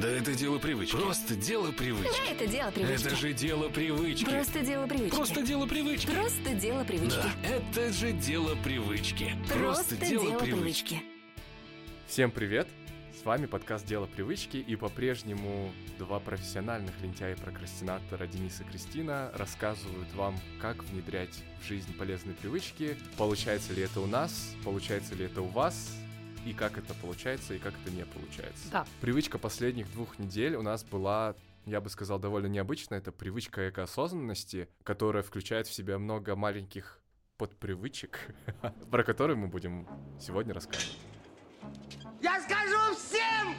Да 0.00 0.10
это 0.10 0.34
дело 0.34 0.58
привычки. 0.58 0.94
Просто 0.94 1.34
дело 1.34 1.72
привычки. 1.72 2.30
Это 2.30 2.46
дело 2.46 2.70
привычки. 2.70 3.06
Это 3.06 3.16
же 3.16 3.32
дело 3.32 3.68
привычки. 3.70 4.24
Просто 4.26 4.60
дело 4.60 4.86
привычки. 4.86 5.14
Просто 5.14 5.42
дело 5.42 5.66
привычки. 5.66 6.06
Просто 6.10 6.54
дело 6.54 6.84
привычки. 6.84 7.16
Да, 7.16 7.48
это 7.48 7.92
же 7.92 8.12
дело 8.12 8.54
привычки. 8.62 9.32
Просто 9.48 9.96
дело 9.96 10.38
привычки. 10.38 11.02
Всем 12.06 12.30
привет! 12.30 12.68
С 13.18 13.24
вами 13.24 13.46
подкаст 13.46 13.86
«Дело 13.86 14.06
привычки» 14.06 14.58
и 14.58 14.76
по-прежнему 14.76 15.72
два 15.98 16.20
профессиональных 16.20 16.92
лентяя-прокрастинатора 17.00 18.26
Денис 18.26 18.60
и 18.60 18.64
Кристина 18.64 19.32
рассказывают 19.34 20.12
вам, 20.14 20.38
как 20.60 20.84
внедрять 20.84 21.42
в 21.62 21.66
жизнь 21.66 21.96
полезные 21.96 22.36
привычки, 22.36 22.96
получается 23.16 23.72
ли 23.72 23.82
это 23.82 24.00
у 24.00 24.06
нас, 24.06 24.54
получается 24.62 25.14
ли 25.14 25.24
это 25.24 25.40
у 25.40 25.46
вас, 25.46 25.96
и 26.46 26.52
как 26.52 26.78
это 26.78 26.94
получается, 26.94 27.54
и 27.54 27.58
как 27.58 27.74
это 27.82 27.90
не 27.90 28.04
получается. 28.04 28.70
Да. 28.70 28.86
Привычка 29.00 29.36
последних 29.36 29.90
двух 29.92 30.18
недель 30.18 30.54
у 30.54 30.62
нас 30.62 30.84
была 30.84 31.34
я 31.66 31.80
бы 31.80 31.90
сказал, 31.90 32.20
довольно 32.20 32.46
необычная. 32.46 32.98
Это 32.98 33.10
привычка 33.10 33.68
экоосознанности, 33.68 34.68
которая 34.84 35.24
включает 35.24 35.66
в 35.66 35.72
себя 35.74 35.98
много 35.98 36.36
маленьких 36.36 37.00
подпривычек, 37.38 38.20
про 38.92 39.02
которые 39.02 39.36
мы 39.36 39.48
будем 39.48 39.88
сегодня 40.20 40.54
рассказывать. 40.54 40.96
Я 42.22 42.40
скажу 42.40 42.94
всем, 42.96 43.56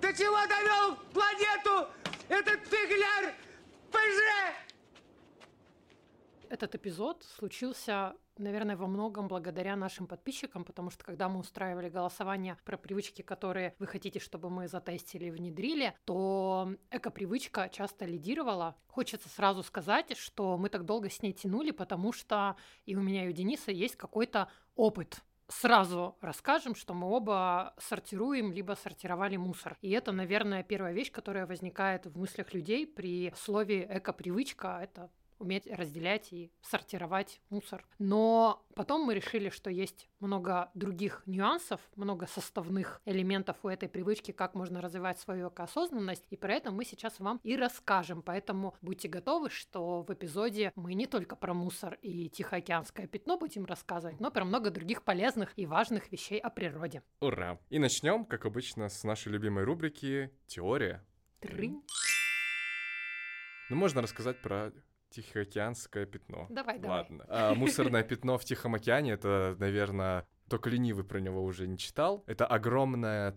до 0.00 0.12
чего 0.12 0.38
довел 0.46 0.96
планету 1.12 1.88
этот 2.28 2.60
фигляр 2.68 3.34
ПЖ! 3.90 4.71
Этот 6.52 6.74
эпизод 6.74 7.24
случился, 7.38 8.14
наверное, 8.36 8.76
во 8.76 8.86
многом 8.86 9.26
благодаря 9.26 9.74
нашим 9.74 10.06
подписчикам, 10.06 10.64
потому 10.64 10.90
что 10.90 11.02
когда 11.02 11.30
мы 11.30 11.38
устраивали 11.38 11.88
голосование 11.88 12.58
про 12.66 12.76
привычки, 12.76 13.22
которые 13.22 13.74
вы 13.78 13.86
хотите, 13.86 14.20
чтобы 14.20 14.50
мы 14.50 14.68
затестили 14.68 15.24
и 15.24 15.30
внедрили, 15.30 15.94
то 16.04 16.74
эко-привычка 16.90 17.70
часто 17.72 18.04
лидировала. 18.04 18.76
Хочется 18.86 19.30
сразу 19.30 19.62
сказать, 19.62 20.14
что 20.18 20.58
мы 20.58 20.68
так 20.68 20.84
долго 20.84 21.08
с 21.08 21.22
ней 21.22 21.32
тянули, 21.32 21.70
потому 21.70 22.12
что 22.12 22.56
и 22.84 22.96
у 22.96 23.00
меня, 23.00 23.24
и 23.24 23.30
у 23.30 23.32
Дениса 23.32 23.70
есть 23.72 23.96
какой-то 23.96 24.50
опыт 24.76 25.22
сразу 25.48 26.18
расскажем, 26.20 26.74
что 26.74 26.92
мы 26.92 27.06
оба 27.08 27.74
сортируем, 27.78 28.52
либо 28.52 28.74
сортировали 28.74 29.36
мусор. 29.36 29.78
И 29.80 29.90
это, 29.90 30.12
наверное, 30.12 30.62
первая 30.62 30.92
вещь, 30.92 31.10
которая 31.10 31.46
возникает 31.46 32.04
в 32.04 32.18
мыслях 32.18 32.52
людей 32.52 32.86
при 32.86 33.32
слове 33.36 33.86
эко-привычка. 33.88 34.80
Это 34.82 35.10
уметь 35.42 35.66
разделять 35.66 36.32
и 36.32 36.50
сортировать 36.62 37.40
мусор. 37.50 37.86
Но 37.98 38.64
потом 38.74 39.02
мы 39.02 39.14
решили, 39.14 39.50
что 39.50 39.70
есть 39.70 40.08
много 40.20 40.70
других 40.74 41.22
нюансов, 41.26 41.80
много 41.96 42.26
составных 42.26 43.02
элементов 43.04 43.56
у 43.62 43.68
этой 43.68 43.88
привычки, 43.88 44.32
как 44.32 44.54
можно 44.54 44.80
развивать 44.80 45.18
свою 45.18 45.48
экоосознанность, 45.48 46.26
и 46.30 46.36
про 46.36 46.54
это 46.54 46.70
мы 46.70 46.84
сейчас 46.84 47.20
вам 47.20 47.40
и 47.42 47.56
расскажем. 47.56 48.22
Поэтому 48.22 48.74
будьте 48.80 49.08
готовы, 49.08 49.50
что 49.50 50.02
в 50.02 50.12
эпизоде 50.12 50.72
мы 50.76 50.94
не 50.94 51.06
только 51.06 51.36
про 51.36 51.52
мусор 51.52 51.98
и 52.02 52.28
Тихоокеанское 52.28 53.06
пятно 53.06 53.36
будем 53.36 53.64
рассказывать, 53.64 54.20
но 54.20 54.30
про 54.30 54.44
много 54.44 54.70
других 54.70 55.02
полезных 55.02 55.52
и 55.56 55.66
важных 55.66 56.10
вещей 56.12 56.38
о 56.38 56.50
природе. 56.50 57.02
Ура! 57.20 57.58
И 57.68 57.78
начнем, 57.78 58.24
как 58.24 58.46
обычно, 58.46 58.88
с 58.88 59.02
нашей 59.04 59.32
любимой 59.32 59.64
рубрики 59.64 60.30
«Теория». 60.46 61.04
Трынь. 61.40 61.82
Ну, 63.68 63.76
можно 63.76 64.02
рассказать 64.02 64.40
про 64.42 64.70
Тихоокеанское 65.12 66.06
пятно. 66.06 66.46
Давай, 66.48 66.78
давай. 66.78 66.98
Ладно. 66.98 67.24
А, 67.28 67.54
мусорное 67.54 68.02
пятно 68.02 68.38
в 68.38 68.44
Тихом 68.44 68.74
океане, 68.74 69.12
это, 69.12 69.56
наверное, 69.58 70.26
только 70.48 70.70
ленивый 70.70 71.04
про 71.04 71.18
него 71.18 71.44
уже 71.44 71.66
не 71.66 71.78
читал. 71.78 72.24
Это 72.26 72.46
огромная 72.46 73.36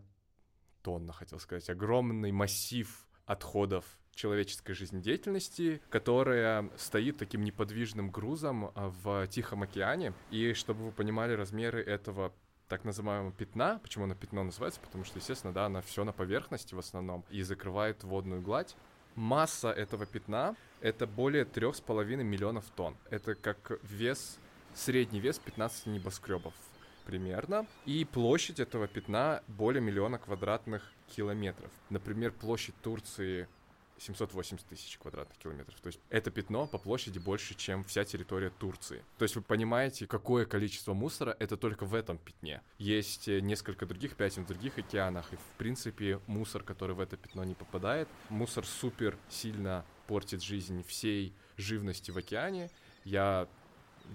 тонна, 0.81 1.13
хотел 1.13 1.39
сказать, 1.39 1.69
огромный 1.69 2.31
массив 2.31 3.07
отходов 3.25 3.85
человеческой 4.13 4.73
жизнедеятельности, 4.73 5.81
которая 5.89 6.69
стоит 6.77 7.17
таким 7.17 7.43
неподвижным 7.43 8.11
грузом 8.11 8.71
а, 8.73 8.89
в 8.89 9.27
Тихом 9.27 9.63
океане. 9.63 10.13
И 10.31 10.53
чтобы 10.53 10.85
вы 10.85 10.91
понимали 10.91 11.33
размеры 11.33 11.83
этого 11.83 12.33
так 12.67 12.83
называемого 12.83 13.31
пятна. 13.31 13.79
Почему 13.83 14.05
оно 14.05 14.15
пятно 14.15 14.43
называется? 14.43 14.79
Потому 14.79 15.03
что, 15.03 15.19
естественно, 15.19 15.53
да, 15.53 15.67
оно 15.67 15.81
все 15.81 16.03
на 16.03 16.11
поверхности 16.11 16.73
в 16.73 16.79
основном 16.79 17.23
и 17.29 17.41
закрывает 17.43 18.03
водную 18.03 18.41
гладь. 18.41 18.75
Масса 19.15 19.71
этого 19.71 20.05
пятна— 20.05 20.55
это 20.81 21.07
более 21.07 21.45
трех 21.45 21.75
с 21.75 21.81
половиной 21.81 22.23
миллионов 22.23 22.65
тонн. 22.75 22.95
Это 23.09 23.35
как 23.35 23.79
вес, 23.83 24.37
средний 24.73 25.19
вес 25.19 25.39
15 25.39 25.87
небоскребов 25.87 26.53
примерно. 27.05 27.65
И 27.85 28.03
площадь 28.03 28.59
этого 28.59 28.87
пятна 28.87 29.41
более 29.47 29.81
миллиона 29.81 30.17
квадратных 30.17 30.91
километров. 31.07 31.71
Например, 31.89 32.31
площадь 32.31 32.75
Турции 32.81 33.47
780 33.97 34.65
тысяч 34.67 34.97
квадратных 34.97 35.37
километров. 35.37 35.79
То 35.81 35.87
есть 35.87 35.99
это 36.09 36.31
пятно 36.31 36.67
по 36.67 36.77
площади 36.77 37.19
больше, 37.19 37.55
чем 37.55 37.83
вся 37.83 38.03
территория 38.03 38.49
Турции. 38.49 39.03
То 39.17 39.23
есть 39.23 39.35
вы 39.35 39.41
понимаете, 39.41 40.07
какое 40.07 40.45
количество 40.45 40.93
мусора 40.93 41.35
это 41.39 41.57
только 41.57 41.85
в 41.85 41.93
этом 41.93 42.17
пятне. 42.17 42.61
Есть 42.77 43.27
э, 43.27 43.39
несколько 43.39 43.85
других 43.85 44.15
пятен 44.15 44.43
в 44.43 44.47
других 44.47 44.77
океанах, 44.77 45.33
и 45.33 45.37
в 45.37 45.57
принципе 45.57 46.19
мусор, 46.27 46.63
который 46.63 46.95
в 46.95 46.99
это 46.99 47.17
пятно 47.17 47.43
не 47.43 47.55
попадает, 47.55 48.07
мусор 48.29 48.65
супер 48.65 49.17
сильно 49.29 49.85
портит 50.07 50.43
жизнь 50.43 50.83
всей 50.83 51.33
живности 51.57 52.11
в 52.11 52.17
океане. 52.17 52.69
Я 53.03 53.47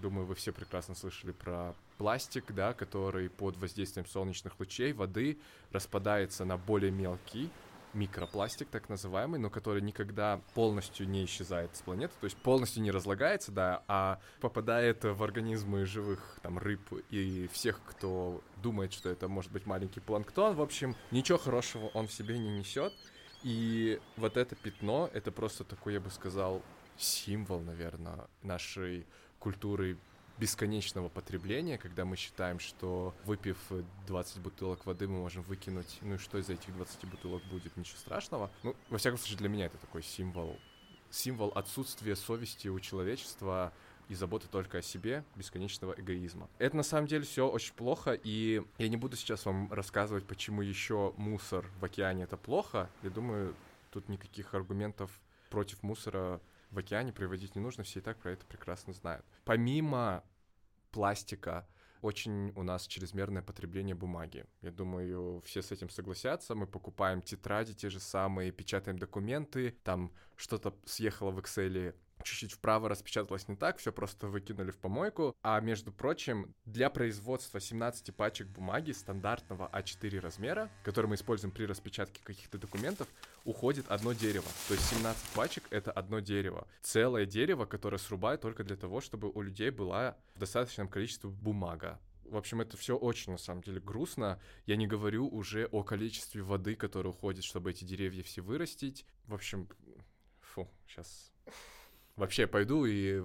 думаю, 0.01 0.27
вы 0.27 0.35
все 0.35 0.53
прекрасно 0.53 0.95
слышали 0.95 1.33
про 1.33 1.75
пластик, 1.99 2.53
да, 2.53 2.73
который 2.73 3.29
под 3.29 3.57
воздействием 3.57 4.07
солнечных 4.07 4.59
лучей, 4.59 4.93
воды 4.93 5.39
распадается 5.73 6.45
на 6.45 6.57
более 6.57 6.91
мелкий 6.91 7.51
микропластик, 7.93 8.69
так 8.69 8.89
называемый, 8.89 9.41
но 9.41 9.51
который 9.51 9.83
никогда 9.83 10.41
полностью 10.55 11.09
не 11.09 11.25
исчезает 11.25 11.75
с 11.77 11.83
планеты, 11.83 12.15
то 12.21 12.25
есть 12.25 12.37
полностью 12.37 12.83
не 12.83 12.91
разлагается, 12.91 13.53
да, 13.53 13.83
а 13.89 14.21
попадает 14.41 15.05
в 15.05 15.23
организмы 15.23 15.87
живых 15.87 16.39
там 16.43 16.59
рыб 16.59 16.81
и 17.11 17.49
всех, 17.53 17.81
кто 17.87 18.43
думает, 18.63 18.93
что 18.93 19.09
это 19.09 19.29
может 19.29 19.51
быть 19.51 19.67
маленький 19.67 20.01
планктон. 20.01 20.55
В 20.55 20.63
общем, 20.63 20.95
ничего 21.11 21.39
хорошего 21.39 21.87
он 21.95 22.07
в 22.07 22.13
себе 22.13 22.39
не 22.39 22.59
несет. 22.59 22.93
И 23.43 23.99
вот 24.17 24.37
это 24.37 24.55
пятно, 24.55 25.09
это 25.15 25.33
просто 25.33 25.65
такой, 25.65 25.95
я 25.95 26.01
бы 26.01 26.11
сказал, 26.11 26.63
символ, 26.99 27.61
наверное, 27.61 28.29
нашей 28.43 29.07
культуры 29.39 29.97
бесконечного 30.41 31.11
потребления, 31.11 31.77
когда 31.77 32.05
мы 32.07 32.17
считаем, 32.17 32.59
что 32.59 33.15
выпив 33.25 33.59
20 34.07 34.39
бутылок 34.41 34.87
воды, 34.87 35.07
мы 35.07 35.19
можем 35.19 35.43
выкинуть, 35.43 35.99
ну 36.01 36.15
и 36.15 36.19
что 36.19 36.39
из 36.39 36.49
этих 36.49 36.75
20 36.75 37.05
бутылок 37.05 37.43
будет, 37.51 37.77
ничего 37.77 37.99
страшного. 37.99 38.51
Ну, 38.63 38.75
во 38.89 38.97
всяком 38.97 39.19
случае, 39.19 39.39
для 39.39 39.51
меня 39.51 39.67
это 39.67 39.77
такой 39.77 40.03
символ, 40.03 40.59
символ 41.11 41.51
отсутствия 41.51 42.17
совести 42.17 42.69
у 42.69 42.81
человечества 42.81 43.73
и 44.09 44.15
заботы 44.15 44.49
только 44.49 44.79
о 44.79 44.83
себе, 44.83 45.25
бесконечного 45.37 45.93
эгоизма. 45.93 46.49
Это 46.59 46.75
на 46.75 46.83
самом 46.83 47.07
деле 47.07 47.25
все 47.25 47.47
очень 47.47 47.75
плохо, 47.75 48.13
и 48.13 48.63
я 48.79 48.89
не 48.89 48.97
буду 48.97 49.17
сейчас 49.17 49.45
вам 49.45 49.71
рассказывать, 49.71 50.27
почему 50.27 50.63
еще 50.63 51.13
мусор 51.19 51.67
в 51.81 51.85
океане 51.85 52.25
это 52.25 52.39
плохо. 52.39 52.89
Я 53.03 53.11
думаю, 53.11 53.55
тут 53.91 54.09
никаких 54.09 54.55
аргументов 54.55 55.11
против 55.51 55.83
мусора 55.83 56.41
в 56.71 56.79
океане 56.79 57.13
приводить 57.13 57.55
не 57.57 57.61
нужно, 57.61 57.85
все 57.85 57.99
и 57.99 58.03
так 58.03 58.17
про 58.19 58.33
это 58.33 58.47
прекрасно 58.47 58.93
знают. 58.93 59.25
Помимо 59.45 60.23
пластика, 60.91 61.67
очень 62.03 62.53
у 62.57 62.63
нас 62.63 62.87
чрезмерное 62.87 63.43
потребление 63.43 63.95
бумаги. 63.95 64.47
Я 64.63 64.71
думаю, 64.71 65.43
все 65.45 65.61
с 65.61 65.71
этим 65.71 65.91
согласятся. 65.91 66.55
Мы 66.55 66.67
покупаем 66.67 67.21
тетради 67.21 67.75
те 67.75 67.91
же 67.91 68.01
самые, 68.01 68.53
печатаем 68.53 68.99
документы, 68.99 69.77
там 69.85 70.13
что-то 70.37 70.75
съехало 70.87 71.31
в 71.31 71.39
Excel 71.39 71.95
чуть-чуть 72.23 72.53
вправо 72.53 72.89
распечаталось 72.89 73.49
не 73.49 73.57
так, 73.57 73.79
все 73.79 73.93
просто 73.93 74.29
выкинули 74.29 74.71
в 74.71 74.79
помойку. 74.79 75.37
А 75.43 75.61
между 75.61 75.93
прочим, 75.93 76.55
для 76.65 76.91
производства 76.91 77.61
17 77.61 78.15
пачек 78.15 78.49
бумаги 78.49 78.93
стандартного 78.93 79.71
А4 79.73 80.21
размера, 80.21 80.71
который 80.85 81.07
мы 81.07 81.15
используем 81.17 81.53
при 81.53 81.65
распечатке 81.65 82.21
каких-то 82.23 82.59
документов, 82.59 83.09
уходит 83.45 83.91
одно 83.91 84.13
дерево. 84.13 84.47
То 84.69 84.75
есть 84.75 84.87
17 84.91 85.23
пачек— 85.35 85.65
это 85.71 85.91
одно 85.91 86.21
дерево. 86.21 86.67
Целое 86.83 87.27
дерево, 87.27 87.67
которое 87.67 87.99
срубают 87.99 88.41
только 88.41 88.65
для 88.65 88.77
того, 88.77 89.01
чтобы 89.01 89.31
у 89.31 89.43
людей 89.43 89.71
была 89.71 90.17
в 90.35 90.41
достаточном 90.41 90.89
количестве 90.89 91.31
бумага. 91.31 92.01
В 92.25 92.37
общем, 92.37 92.61
это 92.61 92.77
все 92.77 92.97
очень, 92.97 93.33
на 93.33 93.39
самом 93.39 93.63
деле, 93.63 93.81
грустно. 93.81 94.41
Я 94.65 94.77
не 94.77 94.87
говорю 94.87 95.29
уже 95.29 95.67
о 95.67 95.83
количестве 95.83 96.43
воды, 96.43 96.77
которая 96.77 97.13
уходит, 97.13 97.43
чтобы 97.43 97.71
эти 97.71 97.85
деревья 97.85 98.23
все 98.23 98.41
вырастить. 98.41 99.05
В 99.27 99.35
общем, 99.35 99.69
фу, 100.41 100.71
сейчас 100.87 101.33
вообще 102.21 102.47
пойду 102.47 102.85
и 102.85 103.19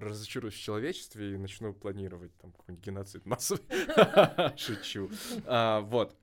разочаруюсь 0.00 0.54
в 0.54 0.60
человечестве 0.60 1.34
и 1.34 1.36
начну 1.36 1.72
планировать 1.74 2.34
там 2.38 2.52
какой-нибудь 2.52 2.84
геноцид 2.84 3.26
массовый. 3.26 3.64
Шучу. 4.56 5.10
А, 5.46 5.80
вот. 5.80 6.16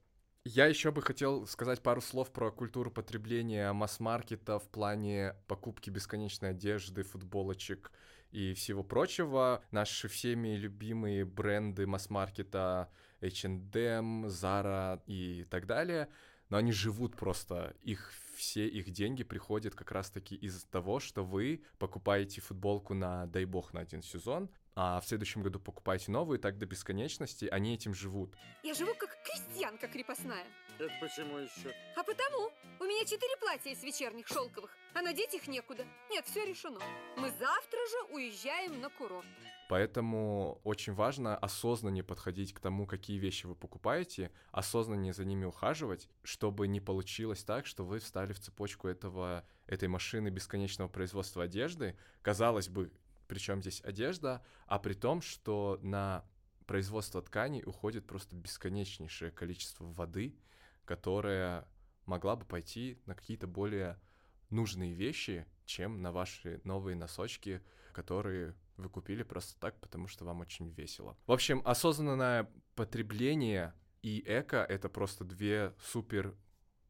Я 0.43 0.65
еще 0.65 0.89
бы 0.89 1.03
хотел 1.03 1.45
сказать 1.45 1.83
пару 1.83 2.01
слов 2.01 2.31
про 2.31 2.51
культуру 2.51 2.89
потребления 2.89 3.71
масс-маркета 3.73 4.57
в 4.57 4.67
плане 4.69 5.35
покупки 5.47 5.91
бесконечной 5.91 6.49
одежды, 6.49 7.03
футболочек 7.03 7.91
и 8.31 8.55
всего 8.55 8.83
прочего. 8.83 9.63
Наши 9.69 10.07
всеми 10.07 10.55
любимые 10.55 11.25
бренды 11.25 11.85
масс-маркета 11.85 12.89
H&M, 13.21 14.25
Zara 14.25 14.99
и 15.05 15.45
так 15.51 15.67
далее— 15.67 16.09
но 16.51 16.57
они 16.57 16.71
живут 16.71 17.15
просто, 17.15 17.73
их 17.81 18.13
все 18.35 18.67
их 18.67 18.91
деньги 18.91 19.23
приходят 19.23 19.73
как 19.73 19.91
раз-таки 19.91 20.35
из 20.35 20.63
того, 20.65 20.99
что 20.99 21.23
вы 21.23 21.63
покупаете 21.79 22.41
футболку 22.41 22.93
на, 22.93 23.25
дай 23.27 23.45
бог, 23.45 23.73
на 23.73 23.79
один 23.79 24.01
сезон, 24.01 24.49
а 24.75 24.99
в 24.99 25.05
следующем 25.05 25.43
году 25.43 25.59
покупаете 25.59 26.11
новую, 26.11 26.39
и 26.39 26.41
так 26.41 26.57
до 26.57 26.65
бесконечности, 26.65 27.45
они 27.45 27.73
этим 27.73 27.93
живут. 27.93 28.35
Я 28.63 28.73
живу 28.73 28.93
как 28.95 29.17
крестьянка 29.23 29.87
крепостная. 29.87 30.45
Это 30.77 30.91
почему 30.99 31.37
еще? 31.37 31.73
А 31.95 32.03
потому 32.03 32.51
у 32.79 32.83
меня 32.83 33.05
четыре 33.05 33.37
платья 33.39 33.69
из 33.71 33.83
вечерних 33.83 34.27
шелковых, 34.27 34.75
а 34.93 35.01
надеть 35.01 35.33
их 35.33 35.47
некуда. 35.47 35.85
Нет, 36.09 36.25
все 36.25 36.45
решено. 36.45 36.79
Мы 37.17 37.29
завтра 37.29 37.79
же 37.91 38.13
уезжаем 38.13 38.81
на 38.81 38.89
курорт. 38.89 39.27
Поэтому 39.71 40.59
очень 40.65 40.91
важно 40.91 41.37
осознаннее 41.37 42.03
подходить 42.03 42.51
к 42.51 42.59
тому, 42.59 42.85
какие 42.85 43.17
вещи 43.17 43.45
вы 43.45 43.55
покупаете, 43.55 44.29
осознаннее 44.51 45.13
за 45.13 45.23
ними 45.23 45.45
ухаживать, 45.45 46.09
чтобы 46.23 46.67
не 46.67 46.81
получилось 46.81 47.45
так, 47.45 47.65
что 47.65 47.85
вы 47.85 47.99
встали 47.99 48.33
в 48.33 48.39
цепочку 48.41 48.89
этого, 48.89 49.45
этой 49.67 49.87
машины 49.87 50.27
бесконечного 50.27 50.89
производства 50.89 51.43
одежды. 51.43 51.95
Казалось 52.21 52.67
бы, 52.67 52.91
причем 53.29 53.61
здесь 53.61 53.81
одежда, 53.85 54.43
а 54.65 54.77
при 54.77 54.93
том, 54.93 55.21
что 55.21 55.79
на 55.81 56.25
производство 56.65 57.21
тканей 57.21 57.63
уходит 57.65 58.05
просто 58.05 58.35
бесконечнейшее 58.35 59.31
количество 59.31 59.85
воды, 59.85 60.35
которая 60.83 61.65
могла 62.05 62.35
бы 62.35 62.43
пойти 62.43 62.99
на 63.05 63.15
какие-то 63.15 63.47
более 63.47 63.97
нужные 64.49 64.93
вещи, 64.93 65.45
чем 65.63 66.01
на 66.01 66.11
ваши 66.11 66.59
новые 66.65 66.97
носочки, 66.97 67.63
которые 67.93 68.53
вы 68.81 68.89
купили 68.89 69.23
просто 69.23 69.59
так, 69.59 69.79
потому 69.79 70.07
что 70.07 70.25
вам 70.25 70.41
очень 70.41 70.69
весело. 70.69 71.17
В 71.27 71.31
общем, 71.31 71.61
осознанное 71.65 72.51
потребление 72.75 73.73
и 74.01 74.23
эко— 74.25 74.57
это 74.69 74.89
просто 74.89 75.23
две 75.23 75.73
супер 75.79 76.35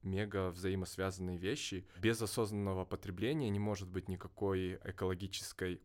мега 0.01 0.49
взаимосвязанные 0.49 1.37
вещи. 1.37 1.87
Без 1.97 2.21
осознанного 2.21 2.85
потребления 2.85 3.49
не 3.49 3.59
может 3.59 3.89
быть 3.89 4.07
никакой 4.07 4.79
экологической 4.83 5.81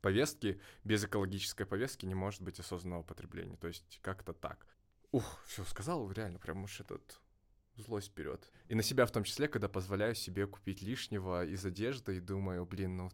повестки. 0.00 0.60
Без 0.84 1.04
экологической 1.04 1.66
повестки 1.66 2.06
не 2.06 2.14
может 2.14 2.42
быть 2.42 2.58
осознанного 2.58 3.02
потребления. 3.02 3.56
То 3.56 3.68
есть 3.68 3.98
как-то 4.02 4.32
так. 4.32 4.66
Ух, 5.12 5.42
все 5.46 5.64
сказал, 5.64 6.10
реально, 6.12 6.38
прям 6.38 6.64
уж 6.64 6.80
этот 6.80 7.20
злость 7.76 8.08
вперед. 8.08 8.50
И 8.68 8.74
на 8.74 8.82
себя 8.82 9.06
в 9.06 9.10
том 9.10 9.24
числе, 9.24 9.48
когда 9.48 9.68
позволяю 9.68 10.14
себе 10.14 10.46
купить 10.46 10.82
лишнего 10.82 11.44
из 11.44 11.64
одежды 11.64 12.16
и 12.16 12.20
думаю, 12.20 12.64
блин, 12.66 12.96
ну 12.96 13.10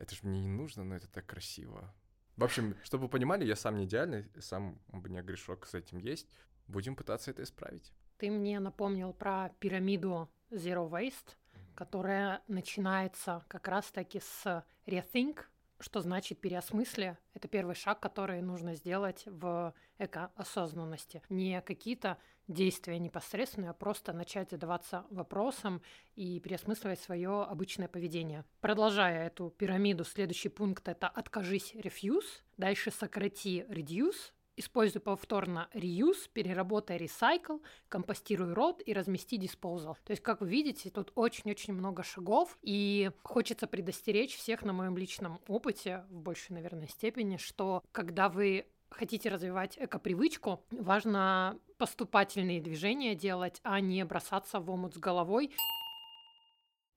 это 0.00 0.14
же 0.14 0.22
мне 0.22 0.40
не 0.40 0.48
нужно, 0.48 0.82
но 0.82 0.96
это 0.96 1.08
так 1.08 1.26
красиво. 1.26 1.94
В 2.36 2.44
общем, 2.44 2.74
чтобы 2.82 3.04
вы 3.04 3.10
понимали, 3.10 3.44
я 3.44 3.54
сам 3.54 3.76
не 3.76 3.84
идеальный, 3.84 4.30
сам 4.40 4.80
у 4.88 4.96
меня 4.96 5.22
грешок 5.22 5.66
с 5.66 5.74
этим 5.74 5.98
есть. 5.98 6.26
Будем 6.66 6.96
пытаться 6.96 7.30
это 7.30 7.42
исправить. 7.42 7.92
Ты 8.16 8.30
мне 8.30 8.60
напомнил 8.60 9.12
про 9.12 9.50
пирамиду 9.60 10.30
Zero 10.50 10.88
Waste, 10.88 11.36
которая 11.74 12.42
начинается 12.48 13.44
как 13.48 13.68
раз-таки 13.68 14.20
с 14.20 14.64
Rethink, 14.86 15.40
что 15.80 16.00
значит 16.00 16.40
переосмыслие. 16.40 17.18
Это 17.34 17.48
первый 17.48 17.74
шаг, 17.74 18.00
который 18.00 18.40
нужно 18.42 18.74
сделать 18.74 19.24
в 19.26 19.74
экоосознанности. 19.98 21.22
Не 21.28 21.60
какие-то 21.62 22.18
действия 22.48 22.98
непосредственные, 22.98 23.70
а 23.70 23.74
просто 23.74 24.12
начать 24.12 24.50
задаваться 24.50 25.06
вопросом 25.10 25.82
и 26.16 26.40
переосмысливать 26.40 27.00
свое 27.00 27.42
обычное 27.44 27.88
поведение. 27.88 28.44
Продолжая 28.60 29.26
эту 29.26 29.50
пирамиду, 29.50 30.04
следующий 30.04 30.48
пункт 30.48 30.88
это 30.88 31.08
«откажись, 31.08 31.74
refuse», 31.74 32.42
дальше 32.56 32.90
«сократи, 32.90 33.64
reduce», 33.68 34.32
Используй 34.56 35.00
повторно 35.00 35.68
reuse, 35.72 36.28
переработай 36.32 36.98
recycle, 36.98 37.62
компостируй 37.88 38.52
рот 38.52 38.82
и 38.84 38.92
размести 38.92 39.38
disposal. 39.38 39.96
То 40.04 40.10
есть, 40.10 40.22
как 40.22 40.40
вы 40.40 40.48
видите, 40.48 40.90
тут 40.90 41.12
очень-очень 41.14 41.72
много 41.72 42.02
шагов, 42.02 42.58
и 42.62 43.10
хочется 43.22 43.66
предостеречь 43.66 44.36
всех 44.36 44.62
на 44.62 44.72
моем 44.72 44.96
личном 44.98 45.40
опыте, 45.48 46.04
в 46.10 46.20
большей, 46.20 46.54
наверное, 46.54 46.88
степени, 46.88 47.36
что 47.36 47.82
когда 47.92 48.28
вы 48.28 48.66
хотите 48.90 49.30
развивать 49.30 49.78
экопривычку, 49.78 50.64
важно 50.70 51.58
поступательные 51.78 52.60
движения 52.60 53.14
делать, 53.14 53.60
а 53.62 53.80
не 53.80 54.04
бросаться 54.04 54.60
в 54.60 54.70
омут 54.70 54.94
с 54.94 54.98
головой 54.98 55.54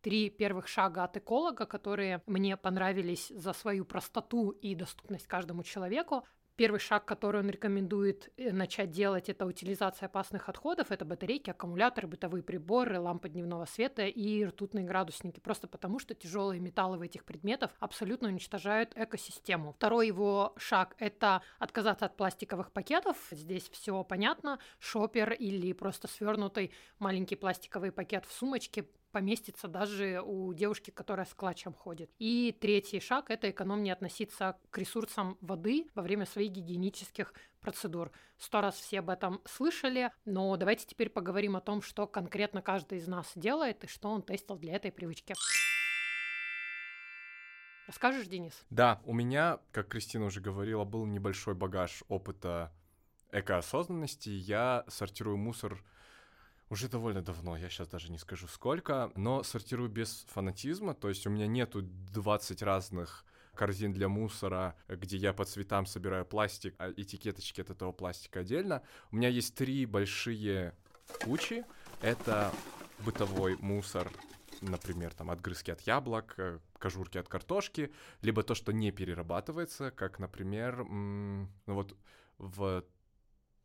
три 0.03 0.29
первых 0.29 0.67
шага 0.67 1.05
от 1.05 1.17
эколога, 1.17 1.65
которые 1.65 2.21
мне 2.27 2.57
понравились 2.57 3.29
за 3.29 3.53
свою 3.53 3.85
простоту 3.85 4.49
и 4.51 4.75
доступность 4.75 5.27
каждому 5.27 5.63
человеку. 5.63 6.25
Первый 6.55 6.79
шаг, 6.79 7.05
который 7.05 7.41
он 7.41 7.49
рекомендует 7.49 8.31
э, 8.37 8.51
начать 8.51 8.91
делать, 8.91 9.27
это 9.27 9.47
утилизация 9.47 10.05
опасных 10.05 10.49
отходов. 10.49 10.91
Это 10.91 11.03
батарейки, 11.03 11.49
аккумуляторы, 11.49 12.07
бытовые 12.07 12.43
приборы, 12.43 12.99
лампы 12.99 13.27
дневного 13.27 13.65
света 13.65 14.05
и 14.05 14.45
ртутные 14.45 14.85
градусники. 14.85 15.39
Просто 15.39 15.67
потому, 15.67 15.97
что 15.97 16.13
тяжелые 16.13 16.59
металлы 16.59 16.99
в 16.99 17.01
этих 17.01 17.25
предметах 17.25 17.71
абсолютно 17.79 18.27
уничтожают 18.27 18.93
экосистему. 18.95 19.73
Второй 19.73 20.05
его 20.05 20.53
шаг– 20.57 20.95
это 20.99 21.41
отказаться 21.57 22.05
от 22.05 22.17
пластиковых 22.17 22.71
пакетов. 22.71 23.17
Здесь 23.31 23.67
все 23.69 24.03
понятно. 24.03 24.59
Шопер 24.77 25.33
или 25.33 25.73
просто 25.73 26.07
свернутый 26.07 26.71
маленький 26.99 27.35
пластиковый 27.35 27.91
пакет 27.91 28.25
в 28.25 28.31
сумочке 28.31 28.85
поместится 29.13 29.67
даже 29.67 30.21
у 30.25 30.53
девушки, 30.53 30.89
которая 30.89 31.25
с 31.25 31.33
клатчем 31.33 31.71
ходит. 31.71 32.11
И 32.17 32.51
третий 32.59 32.99
шаг– 32.99 33.27
это 33.29 33.49
экономнее 33.49 33.93
относиться 33.93 34.57
к 34.71 34.77
ресурсам 34.79 35.37
воды 35.39 35.87
во 35.93 36.01
время 36.01 36.25
своих 36.25 36.51
гигиенических 36.51 37.33
процедур. 37.61 38.11
Сто 38.37 38.59
раз 38.59 38.75
все 38.75 38.99
об 38.99 39.11
этом 39.11 39.39
слышали, 39.45 40.11
но 40.25 40.57
давайте 40.57 40.87
теперь 40.87 41.09
поговорим 41.09 41.55
о 41.55 41.61
том, 41.61 41.81
что 41.83 42.07
конкретно 42.07 42.61
каждый 42.63 42.97
из 42.97 43.07
нас 43.07 43.31
делает 43.35 43.83
и 43.83 43.87
что 43.87 44.09
он 44.09 44.23
тестил 44.23 44.57
для 44.57 44.75
этой 44.75 44.91
привычки. 44.91 45.35
Расскажешь, 47.85 48.25
Денис? 48.25 48.65
Да, 48.71 48.99
у 49.05 49.13
меня, 49.13 49.59
как 49.71 49.89
Кристина 49.89 50.25
уже 50.25 50.41
говорила, 50.41 50.85
был 50.85 51.05
небольшой 51.05 51.53
багаж 51.53 52.03
опыта 52.07 52.71
экоосознанности. 53.31 54.29
Я 54.29 54.85
сортирую 54.87 55.37
мусор 55.37 55.83
уже 56.73 56.89
довольно 56.89 57.21
давно, 57.21 57.55
я 57.55 57.69
сейчас 57.69 57.87
даже 57.87 58.11
не 58.11 58.17
скажу 58.17 58.47
сколько, 58.47 59.11
но 59.15 59.43
сортирую 59.43 59.89
без 59.89 60.25
фанатизма, 60.29 60.95
то 60.95 61.07
есть 61.07 61.27
у 61.27 61.29
меня 61.29 61.45
нету 61.45 61.83
20 61.83 62.63
разных 62.63 63.25
корзин 63.53 63.93
для 63.93 64.09
мусора, 64.09 64.75
где 64.87 65.17
я 65.17 65.33
по 65.33 65.45
цветам 65.45 65.85
собираю 65.85 66.25
пластик, 66.25 66.73
а 66.79 66.91
этикеточки 66.91 67.61
от 67.61 67.69
этого 67.69 67.91
пластика 67.91 68.39
отдельно. 68.39 68.81
У 69.11 69.17
меня 69.17 69.29
есть 69.29 69.53
три 69.53 69.85
большие 69.85 70.73
кучи. 71.23 71.63
Это 72.01 72.51
бытовой 73.05 73.55
мусор, 73.57 74.11
например, 74.61 75.13
там 75.13 75.29
отгрызки 75.29 75.69
от 75.69 75.81
яблок, 75.81 76.33
э, 76.37 76.57
кожурки 76.79 77.19
от 77.19 77.27
картошки, 77.27 77.93
либо 78.23 78.41
то, 78.41 78.55
что 78.55 78.73
не 78.73 78.91
перерабатывается, 78.91 79.91
как, 79.91 80.17
например, 80.17 80.83
ну 80.85 81.47
вот 81.67 81.95
в 82.39 82.83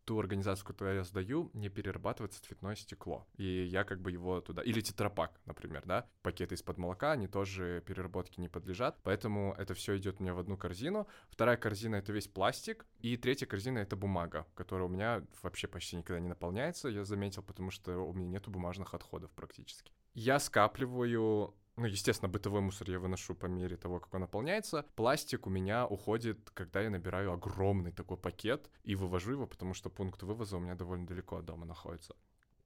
ту 0.09 0.19
организацию, 0.19 0.67
которую 0.67 0.97
я 0.97 1.05
сдаю, 1.05 1.51
не 1.53 1.69
перерабатывается 1.69 2.43
цветное 2.43 2.77
стекло. 2.77 3.27
И 3.37 3.45
я 3.45 3.85
как 3.85 4.01
бы 4.01 4.11
его 4.11 4.41
туда... 4.41 4.63
Или 4.63 4.81
тетрапак, 4.81 5.39
например, 5.45 5.83
да? 5.85 6.09
Пакеты 6.23 6.55
из-под 6.55 6.79
молока, 6.79 7.13
они 7.13 7.29
тоже 7.29 7.83
переработке 7.85 8.41
не 8.41 8.49
подлежат. 8.49 8.99
Поэтому 9.03 9.55
это 9.59 9.75
все 9.75 9.99
идет 9.99 10.19
у 10.19 10.23
меня 10.23 10.33
в 10.33 10.39
одну 10.39 10.57
корзину. 10.57 11.07
Вторая 11.29 11.59
корзина— 11.59 11.97
это 11.97 12.11
весь 12.11 12.27
пластик. 12.27 12.87
И 13.01 13.19
третья 13.19 13.45
корзина— 13.45 13.79
это 13.81 13.97
бумага, 13.97 14.47
которая 14.55 14.89
у 14.89 14.91
меня 14.91 15.23
вообще 15.43 15.69
почти 15.69 15.97
никогда 15.97 16.21
не 16.21 16.29
наполняется, 16.29 16.89
я 16.89 17.05
заметил, 17.05 17.43
потому 17.43 17.71
что 17.71 17.99
у 17.99 18.15
меня 18.15 18.29
нету 18.29 18.51
бумажных 18.51 18.95
отходов 18.95 19.31
практически. 19.33 19.93
Я 20.15 20.39
скапливаю 20.39 21.55
ну, 21.79 21.87
естественно, 21.87 22.29
бытовой 22.29 22.61
мусор 22.61 22.91
я 22.91 22.99
выношу 22.99 23.35
по 23.35 23.47
мере 23.47 23.77
того, 23.77 24.01
как 24.01 24.13
он 24.15 24.21
наполняется. 24.21 24.85
Пластик 24.97 25.47
у 25.47 25.51
меня 25.51 25.87
уходит, 25.87 26.51
когда 26.51 26.81
я 26.81 26.91
набираю 26.91 27.33
огромный 27.33 27.93
такой 27.93 28.17
пакет 28.17 28.71
и 28.83 28.95
вывожу 28.95 29.33
его, 29.33 29.47
потому 29.47 29.75
что 29.75 29.89
пункт 29.89 30.23
вывоза 30.23 30.57
у 30.57 30.61
меня 30.61 30.75
довольно 30.75 31.07
далеко 31.07 31.37
от 31.37 31.45
дома 31.45 31.65
находится. 31.65 32.15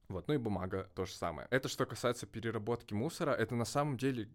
Вот, 0.09 0.27
ну 0.27 0.33
и 0.33 0.37
бумага 0.37 0.89
то 0.95 1.05
же 1.05 1.13
самое. 1.13 1.47
Это 1.51 1.69
что 1.69 1.85
касается 1.85 2.25
переработки 2.25 2.93
мусора, 2.93 3.31
это 3.31 3.55
на 3.55 3.65
самом 3.65 3.97
деле 3.97 4.29